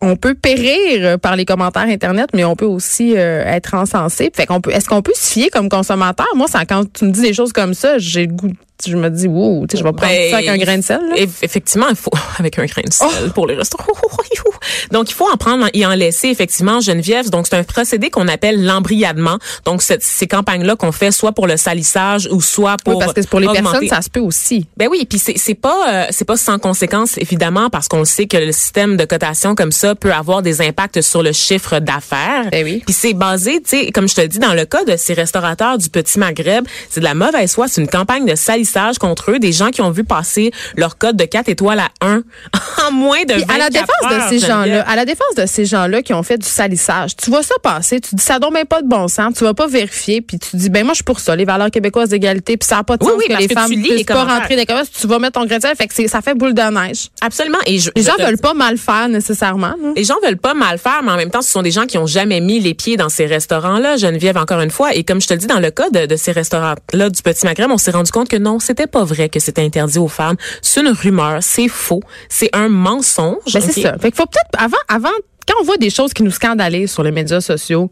on 0.00 0.16
peut 0.16 0.34
périr 0.34 1.18
par 1.18 1.36
les 1.36 1.44
commentaires 1.44 1.88
internet, 1.88 2.28
mais 2.34 2.44
on 2.44 2.54
peut 2.54 2.66
aussi 2.66 3.16
euh, 3.16 3.44
être 3.46 3.74
encensé. 3.74 4.30
Fait 4.34 4.46
qu'on 4.46 4.60
peut. 4.60 4.70
Est-ce 4.70 4.88
qu'on 4.88 5.02
peut 5.02 5.14
se 5.14 5.32
fier 5.32 5.48
comme 5.50 5.68
consommateur? 5.68 6.26
Moi, 6.34 6.46
quand 6.68 6.92
tu 6.92 7.06
me 7.06 7.10
dis 7.10 7.22
des 7.22 7.32
choses 7.32 7.52
comme 7.52 7.74
ça, 7.74 7.98
j'ai 7.98 8.26
le 8.26 8.32
goût 8.32 8.52
je 8.86 8.96
me 8.96 9.08
dis, 9.10 9.26
wow, 9.26 9.66
tu 9.66 9.76
sais, 9.76 9.82
je 9.82 9.84
vais 9.86 9.92
prendre 9.92 10.12
Ben, 10.12 10.30
ça 10.30 10.36
avec 10.38 10.48
un 10.48 10.58
grain 10.58 10.78
de 10.78 10.82
sel. 10.82 11.00
là. 11.08 11.16
eff- 11.16 11.38
Effectivement, 11.42 11.86
il 11.90 11.96
faut 11.96 12.10
avec 12.38 12.58
un 12.58 12.66
grain 12.66 12.82
de 12.86 12.92
sel 12.92 13.06
Oh! 13.10 13.30
pour 13.34 13.46
les 13.46 13.54
restaurants. 13.54 13.86
Donc 14.92 15.10
il 15.10 15.14
faut 15.14 15.28
en 15.30 15.36
prendre 15.36 15.66
et 15.72 15.86
en 15.86 15.94
laisser 15.94 16.28
effectivement 16.28 16.80
Geneviève. 16.80 17.30
Donc 17.30 17.46
c'est 17.48 17.56
un 17.56 17.64
procédé 17.64 18.10
qu'on 18.10 18.28
appelle 18.28 18.64
l'embriadement. 18.64 19.38
Donc 19.64 19.82
ces 19.82 20.26
campagnes 20.26 20.64
là 20.64 20.76
qu'on 20.76 20.92
fait 20.92 21.10
soit 21.10 21.32
pour 21.32 21.46
le 21.46 21.56
salissage 21.56 22.28
ou 22.30 22.40
soit 22.40 22.76
pour 22.84 22.94
Oui, 22.96 23.00
parce 23.00 23.12
que 23.12 23.26
pour 23.26 23.40
les 23.40 23.46
augmenter- 23.48 23.62
personnes, 23.80 23.88
ça 23.88 24.02
se 24.02 24.10
peut 24.10 24.20
aussi. 24.20 24.66
Ben 24.76 24.88
oui, 24.90 25.06
puis 25.08 25.18
c'est 25.18 25.54
pas 25.54 25.88
euh, 25.88 26.06
c'est 26.10 26.24
pas 26.24 26.36
sans 26.36 26.58
conséquence 26.58 27.16
évidemment 27.18 27.70
parce 27.70 27.88
qu'on 27.88 28.04
sait 28.04 28.26
que 28.26 28.36
le 28.36 28.52
système 28.52 28.96
de 28.96 29.04
cotation 29.04 29.54
comme 29.54 29.72
ça 29.72 29.94
peut 29.94 30.12
avoir 30.12 30.42
des 30.42 30.60
impacts 30.60 31.00
sur 31.00 31.22
le 31.22 31.32
chiffre 31.32 31.78
d'affaires. 31.80 32.48
Ben 32.50 32.64
oui. 32.64 32.82
Puis 32.84 32.94
c'est 32.94 33.14
basé, 33.14 33.60
tu 33.62 33.70
sais, 33.86 33.92
comme 33.92 34.08
je 34.08 34.14
te 34.14 34.20
le 34.20 34.28
dis 34.28 34.38
dans 34.38 34.54
le 34.54 34.64
cas 34.64 34.84
de 34.84 34.96
ces 34.96 35.14
restaurateurs 35.14 35.78
du 35.78 35.88
petit 35.88 36.18
Maghreb, 36.18 36.64
c'est 36.90 37.00
de 37.00 37.04
la 37.04 37.14
mauvaise 37.14 37.54
foi, 37.54 37.66
c'est 37.68 37.80
une 37.80 37.88
campagne 37.88 38.26
de 38.26 38.34
salissage 38.34 38.65
contre 38.98 39.32
eux, 39.32 39.38
des 39.38 39.52
gens 39.52 39.70
qui 39.70 39.82
ont 39.82 39.90
vu 39.90 40.04
passer 40.04 40.50
leur 40.76 40.98
code 40.98 41.16
de 41.16 41.24
4 41.24 41.48
étoiles 41.48 41.80
à 41.80 41.88
1 42.00 42.22
en 42.88 42.92
moins 42.92 43.22
de 43.24 43.34
Puis 43.34 43.44
24 43.44 43.54
à 43.54 43.58
la 43.58 43.70
défense 43.70 43.88
heures, 44.04 44.24
de 44.24 44.28
ces 44.28 44.46
gens-là, 44.46 44.84
à 44.88 44.96
la 44.96 45.04
défense 45.04 45.34
de 45.36 45.46
ces 45.46 45.64
gens-là 45.64 46.02
qui 46.02 46.12
ont 46.14 46.22
fait 46.22 46.38
du 46.38 46.46
salissage, 46.46 47.16
tu 47.16 47.30
vois 47.30 47.42
ça 47.42 47.54
passer, 47.62 48.00
tu 48.00 48.14
dis 48.14 48.22
ça 48.22 48.38
donne 48.38 48.52
même 48.52 48.66
pas 48.66 48.82
de 48.82 48.88
bon 48.88 49.08
sens, 49.08 49.34
tu 49.36 49.44
vas 49.44 49.54
pas 49.54 49.66
vérifier, 49.66 50.20
puis 50.20 50.38
tu 50.38 50.56
dis 50.56 50.70
ben 50.70 50.84
moi 50.84 50.92
je 50.92 50.96
suis 50.96 51.04
pour 51.04 51.20
ça, 51.20 51.34
les 51.36 51.44
valeurs 51.44 51.70
québécoises 51.70 52.10
d'égalité, 52.10 52.56
puis 52.56 52.66
ça 52.66 52.78
a 52.78 52.84
pas 52.84 52.96
de 52.96 53.04
Oui, 53.04 53.10
sens 53.10 53.18
oui, 53.18 53.24
que 53.28 53.38
les 53.40 53.46
que 53.46 53.52
tu 53.52 53.54
femmes 53.54 53.70
puissent 53.70 53.96
les 53.98 54.04
pas 54.04 54.24
rentrer 54.24 54.66
commerces, 54.66 54.90
tu 54.90 55.06
vas 55.06 55.18
mettre 55.18 55.40
ton 55.40 55.46
grain 55.46 55.58
de 55.58 55.62
sel, 55.62 55.76
fait 55.76 55.86
que 55.86 56.08
ça 56.08 56.20
fait 56.20 56.34
boule 56.34 56.54
de 56.54 56.62
neige. 56.62 57.08
Absolument 57.20 57.58
et 57.66 57.78
je, 57.78 57.90
Les 57.94 58.02
je 58.02 58.06
gens 58.08 58.16
veulent 58.18 58.38
pas 58.38 58.54
mal 58.54 58.76
faire 58.78 59.08
nécessairement. 59.08 59.74
là. 59.80 59.92
Les 59.96 60.04
gens 60.04 60.16
veulent 60.22 60.36
pas 60.36 60.54
mal 60.54 60.78
faire, 60.78 61.02
mais 61.02 61.12
en 61.12 61.16
même 61.16 61.30
temps, 61.30 61.42
ce 61.42 61.50
sont 61.50 61.62
des 61.62 61.70
gens 61.70 61.86
qui 61.86 61.98
ont 61.98 62.06
jamais 62.06 62.40
mis 62.40 62.60
les 62.60 62.74
pieds 62.74 62.96
dans 62.96 63.08
ces 63.08 63.26
restaurants-là, 63.26 63.96
Geneviève, 63.96 64.36
encore 64.36 64.60
une 64.60 64.70
fois. 64.70 64.94
Et 64.94 65.04
comme 65.04 65.20
je 65.20 65.26
te 65.28 65.34
le 65.34 65.38
dis, 65.40 65.46
dans 65.46 65.60
le 65.60 65.70
cas 65.70 65.90
de, 65.90 66.06
de 66.06 66.16
ces 66.16 66.32
restaurants-là 66.32 67.10
du 67.10 67.22
Petit 67.22 67.46
Maghreb, 67.46 67.70
on 67.70 67.78
s'est 67.78 67.90
rendu 67.90 68.10
compte 68.10 68.28
que 68.28 68.36
non, 68.36 68.55
c'était 68.62 68.86
pas 68.86 69.04
vrai 69.04 69.28
que 69.28 69.40
c'était 69.40 69.62
interdit 69.62 69.98
aux 69.98 70.08
femmes. 70.08 70.36
C'est 70.62 70.80
une 70.80 70.88
rumeur, 70.88 71.38
c'est 71.42 71.68
faux, 71.68 72.00
c'est 72.28 72.50
un 72.54 72.68
mensonge. 72.68 73.52
Ben, 73.52 73.60
c'est 73.60 73.80
ça. 73.82 73.92
Fait 73.98 74.10
qu'il 74.10 74.16
faut 74.16 74.26
peut-être 74.26 74.62
avant 74.62 74.76
avant 74.88 75.14
quand 75.48 75.54
on 75.60 75.64
voit 75.64 75.76
des 75.76 75.90
choses 75.90 76.12
qui 76.12 76.22
nous 76.22 76.30
scandalisent 76.30 76.90
sur 76.92 77.02
les 77.04 77.12
médias 77.12 77.40
sociaux, 77.40 77.88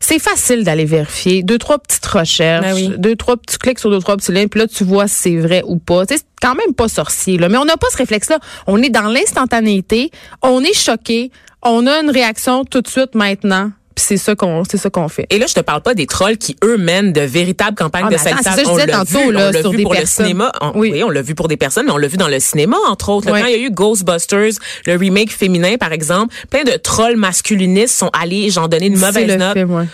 c'est 0.00 0.18
facile 0.18 0.64
d'aller 0.64 0.84
vérifier 0.84 1.42
deux 1.42 1.58
trois 1.58 1.78
petites 1.78 2.06
recherches, 2.06 2.64
Ben 2.64 2.74
oui. 2.74 2.92
deux 2.98 3.16
trois 3.16 3.36
petits 3.36 3.58
clics 3.58 3.78
sur 3.78 3.90
deux 3.90 3.98
trois 3.98 4.16
petits 4.16 4.32
liens, 4.32 4.46
puis 4.46 4.60
là 4.60 4.66
tu 4.66 4.84
vois 4.84 5.08
si 5.08 5.14
c'est 5.14 5.36
vrai 5.36 5.62
ou 5.66 5.78
pas. 5.78 6.04
C'est 6.08 6.22
quand 6.40 6.54
même 6.54 6.74
pas 6.74 6.88
sorcier 6.88 7.38
là, 7.38 7.48
mais 7.48 7.58
on 7.58 7.64
n'a 7.64 7.76
pas 7.76 7.88
ce 7.90 7.96
réflexe 7.96 8.28
là. 8.28 8.38
On 8.66 8.82
est 8.82 8.90
dans 8.90 9.08
l'instantanéité, 9.08 10.10
on 10.42 10.62
est 10.62 10.74
choqué, 10.76 11.30
on 11.62 11.86
a 11.86 12.00
une 12.02 12.10
réaction 12.10 12.64
tout 12.64 12.80
de 12.82 12.88
suite 12.88 13.14
maintenant, 13.14 13.72
c'est 13.96 14.16
ça 14.16 14.34
qu'on 14.34 14.62
c'est 14.64 14.76
ça 14.76 14.90
qu'on 14.90 15.08
fait. 15.08 15.26
Et 15.30 15.38
là, 15.38 15.46
je 15.48 15.54
te 15.54 15.60
parle 15.60 15.80
pas 15.82 15.94
des 15.94 16.06
trolls 16.06 16.36
qui, 16.38 16.56
eux, 16.62 16.76
mènent 16.76 17.12
de 17.12 17.20
véritables 17.22 17.76
campagnes 17.76 18.04
Ah, 18.06 18.10
de 18.10 18.16
je 18.16 18.68
On 18.68 18.76
l'a 18.76 19.04
vu, 19.04 19.32
là, 19.32 19.48
on 19.48 19.50
l'a 19.52 19.62
vu 19.62 19.76
des 19.76 19.82
pour 19.82 19.92
personnes. 19.92 20.24
le 20.24 20.28
cinéma. 20.28 20.52
On- 20.60 20.72
Oui. 20.78 20.90
oui. 20.92 21.02
on 21.02 21.10
l'a 21.10 21.22
vu 21.22 21.34
pour 21.34 21.48
des 21.48 21.56
personnes, 21.56 21.86
mais 21.86 21.92
on 21.92 21.96
l'a 21.96 22.08
vu 22.08 22.16
dans 22.16 22.28
le 22.28 22.38
cinéma, 22.40 22.76
entre 22.88 23.08
autres. 23.08 23.26
Quand 23.28 23.36
il 23.46 23.50
y 23.50 23.54
a 23.54 23.58
eu 23.58 23.70
Ghostbusters, 23.70 24.52
le 24.86 24.96
remake 24.96 25.30
féminin, 25.32 25.76
par 25.78 25.92
exemple, 25.92 26.34
plein 26.50 26.64
de 26.64 26.72
trolls 26.72 27.16
masculinistes 27.16 27.96
sont 27.96 28.10
allés, 28.12 28.50
j'en 28.50 28.68
donnais 28.68 28.86
une 28.88 28.98
mauvaise 28.98 29.36
note. 29.36 29.52
film, 29.54 29.70
ouais. 29.74 29.84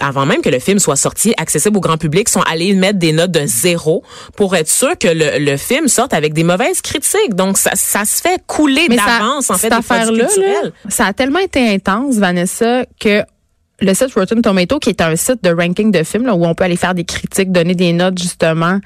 Avant 0.00 0.26
même 0.26 0.40
que 0.42 0.48
le 0.48 0.58
film 0.58 0.78
soit 0.78 0.96
sorti, 0.96 1.34
accessible 1.36 1.76
au 1.76 1.80
grand 1.80 1.98
public, 1.98 2.28
sont 2.28 2.42
allés 2.50 2.72
mettre 2.74 2.98
des 2.98 3.12
notes 3.12 3.30
de 3.32 3.44
zéro 3.46 4.02
pour 4.36 4.56
être 4.56 4.68
sûr 4.70 4.96
que 4.98 5.08
le, 5.08 5.38
le 5.38 5.56
film 5.56 5.88
sorte 5.88 6.14
avec 6.14 6.32
des 6.32 6.44
mauvaises 6.44 6.80
critiques. 6.80 7.34
Donc, 7.34 7.58
ça, 7.58 7.72
ça 7.74 8.04
se 8.04 8.20
fait 8.20 8.40
couler 8.46 8.86
Mais 8.88 8.96
ça- 8.96 9.04
d'avance, 9.18 9.50
en 9.50 9.54
fait, 9.54 9.68
cette 9.68 9.86
culturels. 10.08 10.72
là, 10.84 10.90
ça 10.90 11.06
a 11.06 11.12
tellement 11.12 11.38
été 11.40 11.60
intense, 11.68 12.16
Vanessa, 12.16 12.84
que 12.98 13.22
le 13.80 13.94
site 13.94 14.12
Rotten 14.14 14.42
Tomato, 14.42 14.78
qui 14.78 14.90
est 14.90 15.00
un 15.00 15.16
site 15.16 15.42
de 15.42 15.50
ranking 15.50 15.90
de 15.90 16.02
films 16.02 16.26
là, 16.26 16.34
où 16.34 16.44
on 16.44 16.54
peut 16.54 16.64
aller 16.64 16.76
faire 16.76 16.94
des 16.94 17.04
critiques, 17.04 17.50
donner 17.52 17.74
des 17.74 17.92
notes 17.92 18.18
justement, 18.18 18.78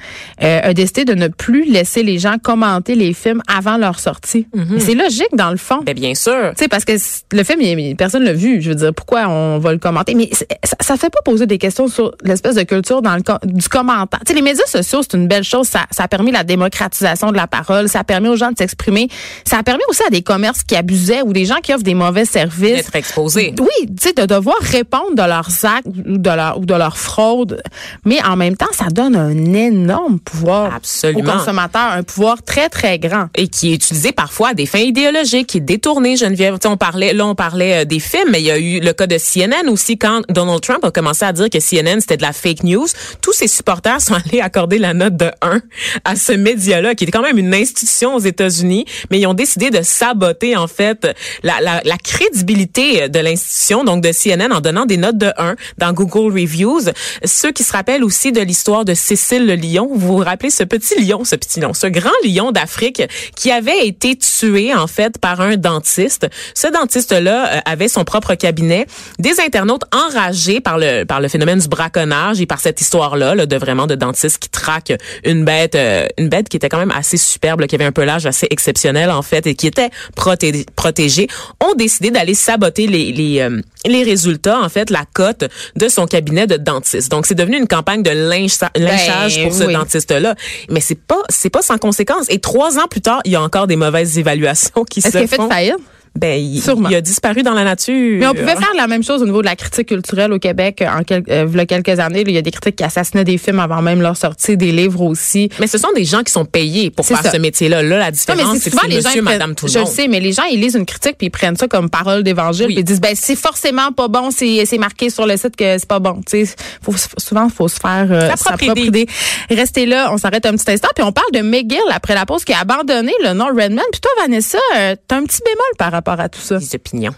euh, 0.43 0.61
a 0.63 0.75
décidé 0.75 1.05
de 1.05 1.15
ne 1.15 1.29
plus 1.29 1.65
laisser 1.71 2.03
les 2.03 2.19
gens 2.19 2.37
commenter 2.43 2.95
les 2.95 3.13
films 3.13 3.43
avant 3.49 3.77
leur 3.77 3.99
sortie. 4.01 4.47
Et 4.77 4.81
C'est 4.81 4.95
logique 4.95 5.35
dans 5.35 5.51
le 5.51 5.57
fond. 5.57 5.81
Ben, 5.85 5.95
bien 5.95 6.15
sûr. 6.15 6.53
Tu 6.57 6.65
sais, 6.65 6.69
parce 6.69 6.85
que 6.85 6.93
le 7.33 7.45
film, 7.45 7.61
il- 7.61 7.97
personne 7.97 8.25
l'a 8.25 8.33
vu. 8.33 8.61
Je 8.61 8.69
veux 8.71 8.75
dire, 8.77 8.95
pourquoi 8.95 9.27
on 9.29 9.59
va 9.59 9.73
le 9.73 9.79
commenter? 9.79 10.15
Mais 10.15 10.31
ça, 10.33 10.77
ça 10.81 10.97
fait 10.97 11.11
pas 11.11 11.21
poser 11.25 11.47
des 11.47 11.59
questions 11.59 11.89
sur 11.89 12.13
l'espèce 12.23 12.55
de 12.57 12.63
culture 12.63 13.03
dans 13.03 13.17
le 13.17 13.23
du 13.45 13.69
commentaire. 13.69 14.21
Tu 14.27 14.31
sais, 14.33 14.35
les 14.35 14.43
médias 14.43 14.67
sociaux, 14.67 15.01
c'est 15.03 15.17
une 15.17 15.27
belle 15.27 15.45
chose. 15.45 15.67
Ça, 15.67 15.87
ça 15.91 16.05
a 16.05 16.09
permis 16.09 16.31
la 16.31 16.45
démocratisation 16.45 17.31
de 17.33 17.37
la 17.37 17.47
parole. 17.47 17.89
Ça 17.89 18.01
a 18.01 18.05
permis 18.05 18.29
aux 18.29 18.37
gens 18.37 18.53
de 18.53 18.59
s'exprimer. 18.59 19.09
Ça 19.45 19.59
a 19.59 19.63
permis 19.63 19.83
aussi 19.89 20.03
à 20.07 20.11
des 20.11 20.23
commerces 20.23 20.63
qui 20.63 20.77
abusaient 20.77 21.23
ou 21.23 21.33
des 21.33 21.45
gens 21.47 21.57
qui 21.63 21.73
offrent 21.73 21.83
des 21.83 21.95
mauvais 21.95 22.25
services. 22.27 22.77
D'être 22.77 22.95
exposé. 22.97 23.55
Oui, 23.59 23.87
tu 23.87 23.95
sais, 24.09 24.13
de 24.13 24.27
devoir 24.27 24.57
répondre 24.61 24.84
de 25.14 25.23
leurs 25.23 25.64
actes 25.64 25.87
ou 25.87 26.19
de 26.19 26.31
leur 26.31 26.59
ou 26.59 26.67
de 26.67 26.75
leur 26.75 26.97
fraude, 26.97 27.62
mais 28.05 28.23
en 28.25 28.37
même 28.37 28.57
temps, 28.57 28.73
ça 28.73 28.87
donne 28.87 29.17
un 29.17 29.55
énorme 29.55 30.19
pouvoir 30.19 30.75
Absolument. 30.75 31.21
aux 31.21 31.37
consommateurs, 31.37 31.93
un 31.93 32.03
pouvoir 32.03 32.43
très 32.43 32.69
très 32.69 32.99
grand. 32.99 33.28
et 33.37 33.49
qui 33.49 33.73
est 33.73 33.75
utilisé 33.75 34.13
parfois 34.13 34.50
à 34.50 34.54
des 34.54 34.67
fins 34.67 34.78
idéologiques, 34.78 35.49
qui 35.49 35.58
est 35.58 35.61
détourné, 35.61 36.17
Geneviève. 36.17 36.58
On 36.65 36.76
parlait, 36.76 37.13
là, 37.13 37.26
on 37.26 37.35
parlait 37.35 37.82
euh, 37.82 37.85
des 37.85 38.00
films, 38.00 38.28
mais 38.30 38.41
il 38.41 38.47
y 38.47 38.50
a 38.50 38.58
eu 38.58 38.80
le 38.80 38.93
cas 38.93 39.06
de 39.06 39.17
CNN 39.19 39.69
aussi 39.69 39.99
quand 39.99 40.23
Donald 40.28 40.61
Trump 40.61 40.85
a 40.85 40.91
commencé 40.91 41.25
à 41.25 41.32
dire 41.32 41.50
que 41.50 41.58
CNN 41.58 42.00
c'était 42.00 42.17
de 42.17 42.23
la 42.23 42.32
fake 42.32 42.65
news. 42.65 42.87
Tous 43.21 43.32
ses 43.32 43.49
supporters 43.49 44.00
sont 44.00 44.15
allés 44.26 44.41
accorder 44.41 44.78
la 44.78 44.95
note 44.95 45.17
de 45.17 45.30
1 45.43 45.61
à 46.04 46.17
ce 46.17 46.32
média-là, 46.32 46.95
qui 46.95 47.04
est 47.04 47.11
quand 47.11 47.23
même 47.23 47.39
une 47.39 47.54
institution 47.54 48.15
aux 48.15 48.21
États-Unis, 48.21 48.85
mais 49.11 49.21
ils 49.21 49.26
ont 49.26 49.35
décidé 49.35 49.71
de 49.71 49.82
saboter, 49.82 50.56
en 50.56 50.69
fait, 50.69 51.06
la, 51.43 51.61
la, 51.61 51.80
la 51.85 51.97
crédibilité 51.99 53.08
de 53.08 53.19
l'institution, 53.19 53.85
donc 53.85 54.02
de 54.02 54.11
CNN, 54.11 54.52
en 54.52 54.61
donnant 54.61 54.74
des 54.84 54.97
notes 54.97 55.19
de 55.19 55.32
1 55.39 55.54
dans 55.78 55.93
Google 55.93 56.32
Reviews. 56.32 56.80
Ceux 57.25 57.52
qui 57.52 57.63
se 57.63 57.73
rappellent 57.73 58.04
aussi 58.04 58.32
de 58.32 58.41
l'histoire 58.41 58.84
de 58.84 58.95
Cécile 58.95 59.47
le 59.47 59.54
lion, 59.54 59.89
vous 59.95 60.17
vous 60.17 60.25
rappelez 60.25 60.50
ce 60.50 60.65
petit 60.65 61.00
lion, 61.04 61.25
ce 61.25 61.37
petit 61.37 61.60
lion, 61.60 61.73
ce 61.73 61.87
grand 61.87 62.10
lion 62.25 62.50
d'Afrique 62.52 63.02
qui 63.37 63.50
avait 63.50 63.87
été 63.87 64.17
tué 64.17 64.75
en 64.75 64.87
fait 64.87 65.19
par 65.19 65.41
un 65.41 65.56
dentiste. 65.56 66.26
Ce 66.54 66.67
dentiste-là 66.67 67.56
euh, 67.56 67.60
avait 67.65 67.89
son 67.89 68.04
propre 68.04 68.34
cabinet. 68.34 68.87
Des 69.19 69.41
internautes 69.41 69.84
enragés 69.95 70.60
par 70.60 70.78
le 70.78 71.04
par 71.04 71.21
le 71.21 71.28
phénomène 71.28 71.58
du 71.60 71.69
braconnage 71.69 72.41
et 72.41 72.47
par 72.47 72.60
cette 72.60 72.80
histoire-là 72.80 73.34
là, 73.34 73.47
de 73.47 73.56
vraiment 73.56 73.87
de 73.87 73.95
dentiste 73.95 74.39
qui 74.39 74.49
traque 74.49 74.93
une 75.25 75.45
bête, 75.45 75.75
euh, 75.75 76.06
une 76.19 76.28
bête 76.28 76.49
qui 76.49 76.56
était 76.56 76.69
quand 76.69 76.78
même 76.78 76.93
assez 76.95 77.17
superbe, 77.17 77.65
qui 77.67 77.75
avait 77.75 77.84
un 77.84 77.93
pelage 77.93 78.26
assez 78.26 78.47
exceptionnel 78.50 79.10
en 79.10 79.23
fait 79.23 79.47
et 79.47 79.54
qui 79.54 79.67
était 79.67 79.91
proté- 80.17 80.67
protégée, 80.75 81.28
ont 81.60 81.75
décidé 81.75 82.10
d'aller 82.10 82.34
saboter 82.34 82.87
les 82.87 83.13
les 83.13 83.41
euh, 83.41 83.60
les 83.87 84.02
résultats 84.02 84.64
en 84.65 84.69
fait 84.69 84.91
la 84.91 85.05
cote 85.13 85.45
de 85.77 85.89
son 85.89 86.07
cabinet 86.07 86.47
de 86.47 86.57
dentiste. 86.57 87.11
Donc 87.11 87.27
c'est 87.27 87.35
devenu 87.35 87.57
une 87.59 87.69
campagne 87.69 88.03
de 88.03 88.11
lynch- 88.11 88.59
lynchage 88.77 89.43
pour 89.45 89.53
ce 89.55 89.65
oui. 89.65 89.73
dentiste-là. 89.75 90.35
Mais 90.71 90.81
c'est 90.81 90.95
pas 91.00 91.23
c'est 91.29 91.50
pas 91.50 91.63
sans 91.63 91.79
conséquence. 91.79 92.27
Et 92.29 92.39
trois 92.41 92.79
ans 92.79 92.87
plus 92.91 93.00
tard, 93.00 93.21
il 93.25 93.33
y 93.33 93.37
a 93.37 93.43
encore 93.43 93.67
des 93.67 93.77
mauvaises 93.77 94.19
évaluations 94.19 94.85
qui 94.85 95.00
Est-ce 95.00 95.09
se 95.11 95.13
qu'il 95.19 95.25
a 95.25 95.29
fait 95.29 95.37
font. 95.37 95.49
faillite? 95.49 95.77
Ben, 96.17 96.39
il, 96.41 96.63
il 96.91 96.95
a 96.95 97.00
disparu 97.00 97.43
dans 97.43 97.55
la 97.55 97.65
nature. 97.65 98.19
Mais 98.21 98.27
on 98.29 98.35
pouvait 98.35 98.55
faire 98.55 98.73
la 98.77 98.87
même 98.87 99.03
chose 99.03 99.21
au 99.23 99.25
niveau 99.27 99.41
de 99.41 99.47
la 99.47 99.57
critique 99.57 99.89
culturelle 99.89 100.33
au 100.33 100.39
Québec 100.39 100.83
en 100.87 101.03
quel- 101.03 101.25
euh, 101.29 101.47
il 101.50 101.57
y 101.57 101.61
a 101.61 101.67
quelques 101.67 101.99
années. 101.99 102.23
là, 102.23 102.31
Il 102.31 102.35
y 102.35 102.39
a 102.39 102.43
des 102.43 102.53
critiques 102.53 102.77
qui 102.77 102.85
assassinaient 102.85 103.25
des 103.25 103.37
films 103.37 103.59
avant 103.59 103.83
même 103.83 104.00
leur 104.00 104.17
sortie, 104.17 104.57
des 104.57 104.71
livres 104.71 105.00
aussi. 105.03 105.49
Mais 105.59 105.67
ce 105.67 105.77
sont 105.77 105.89
des 105.95 106.05
gens 106.05 106.23
qui 106.23 106.31
sont 106.33 106.45
payés 106.45 106.91
pour 106.91 107.05
faire 107.05 107.21
ça. 107.23 107.33
ce 107.33 107.37
métier-là. 107.39 107.83
Là, 107.83 107.99
la 107.99 108.11
différence, 108.13 108.59
c'est 108.59 108.71
que 108.71 108.87
les 108.87 109.00
gens 109.00 109.09
monsieur, 109.09 109.23
madame, 109.23 109.55
tout 109.57 109.67
le 109.67 109.73
je 109.73 109.79
monde. 109.81 109.89
sais, 109.89 110.07
mais 110.07 110.21
les 110.21 110.33
gens 110.33 110.45
ils 110.45 110.61
lisent 110.61 110.77
une 110.77 110.87
critique 110.87 111.17
puis 111.19 111.27
ils 111.27 111.31
prennent 111.31 111.57
ça 111.57 111.67
comme 111.67 111.91
parole 111.91 112.23
d'évangile 112.23 112.67
Oui. 112.69 112.75
puis 112.75 112.81
ils 112.83 112.85
disent 112.85 113.00
ben 113.00 113.15
c'est 113.17 113.37
forcément 113.37 113.91
pas 113.91 114.07
bon, 114.09 114.31
c'est 114.31 114.65
c'est 114.67 114.79
marqué 114.79 115.11
sur 115.11 115.27
le 115.27 115.37
site 115.37 115.57
que 115.57 115.79
c'est 115.79 115.89
pas 115.89 115.99
bon. 115.99 116.21
Tu 116.29 116.47
sais, 116.47 116.55
faut 116.83 116.95
souvent 117.19 117.49
faut 117.49 117.67
se 117.69 117.81
faire 117.81 118.07
euh, 118.11 118.31
Sa 118.31 118.37
sa 118.37 118.45
propre 118.50 118.67
propre 118.67 118.81
idée. 118.83 119.00
idée. 119.03 119.13
Restez 119.50 119.87
là, 119.87 120.11
on 120.13 120.19
s'arrête 120.19 120.47
un 120.47 120.53
petit 120.53 120.71
instant 120.71 120.89
puis 120.95 121.03
on 121.05 121.11
parle 121.13 121.31
de 121.33 121.41
McGill 121.41 121.81
après 121.93 122.15
la 122.15 122.25
pause 122.25 122.45
qui 122.45 122.53
a 122.53 122.61
abandonné 122.61 123.13
le 123.25 123.33
nom 123.33 123.47
Redman. 123.47 123.83
Puis 123.91 124.00
toi 124.00 124.13
Vanessa, 124.21 124.59
euh, 124.77 124.95
t'as 125.09 125.17
un 125.17 125.25
petit 125.25 125.41
bémol 125.45 125.59
par 125.77 125.91
rapport 126.04 126.23
à 126.23 126.28
tout 126.28 126.40
ça. 126.40 126.58
Les 126.58 126.75
opinions. 126.75 127.14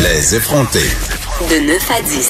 Les 0.00 0.34
effrontés. 0.34 0.90
De 1.48 1.66
9 1.66 1.90
à 1.90 2.02
10. 2.02 2.28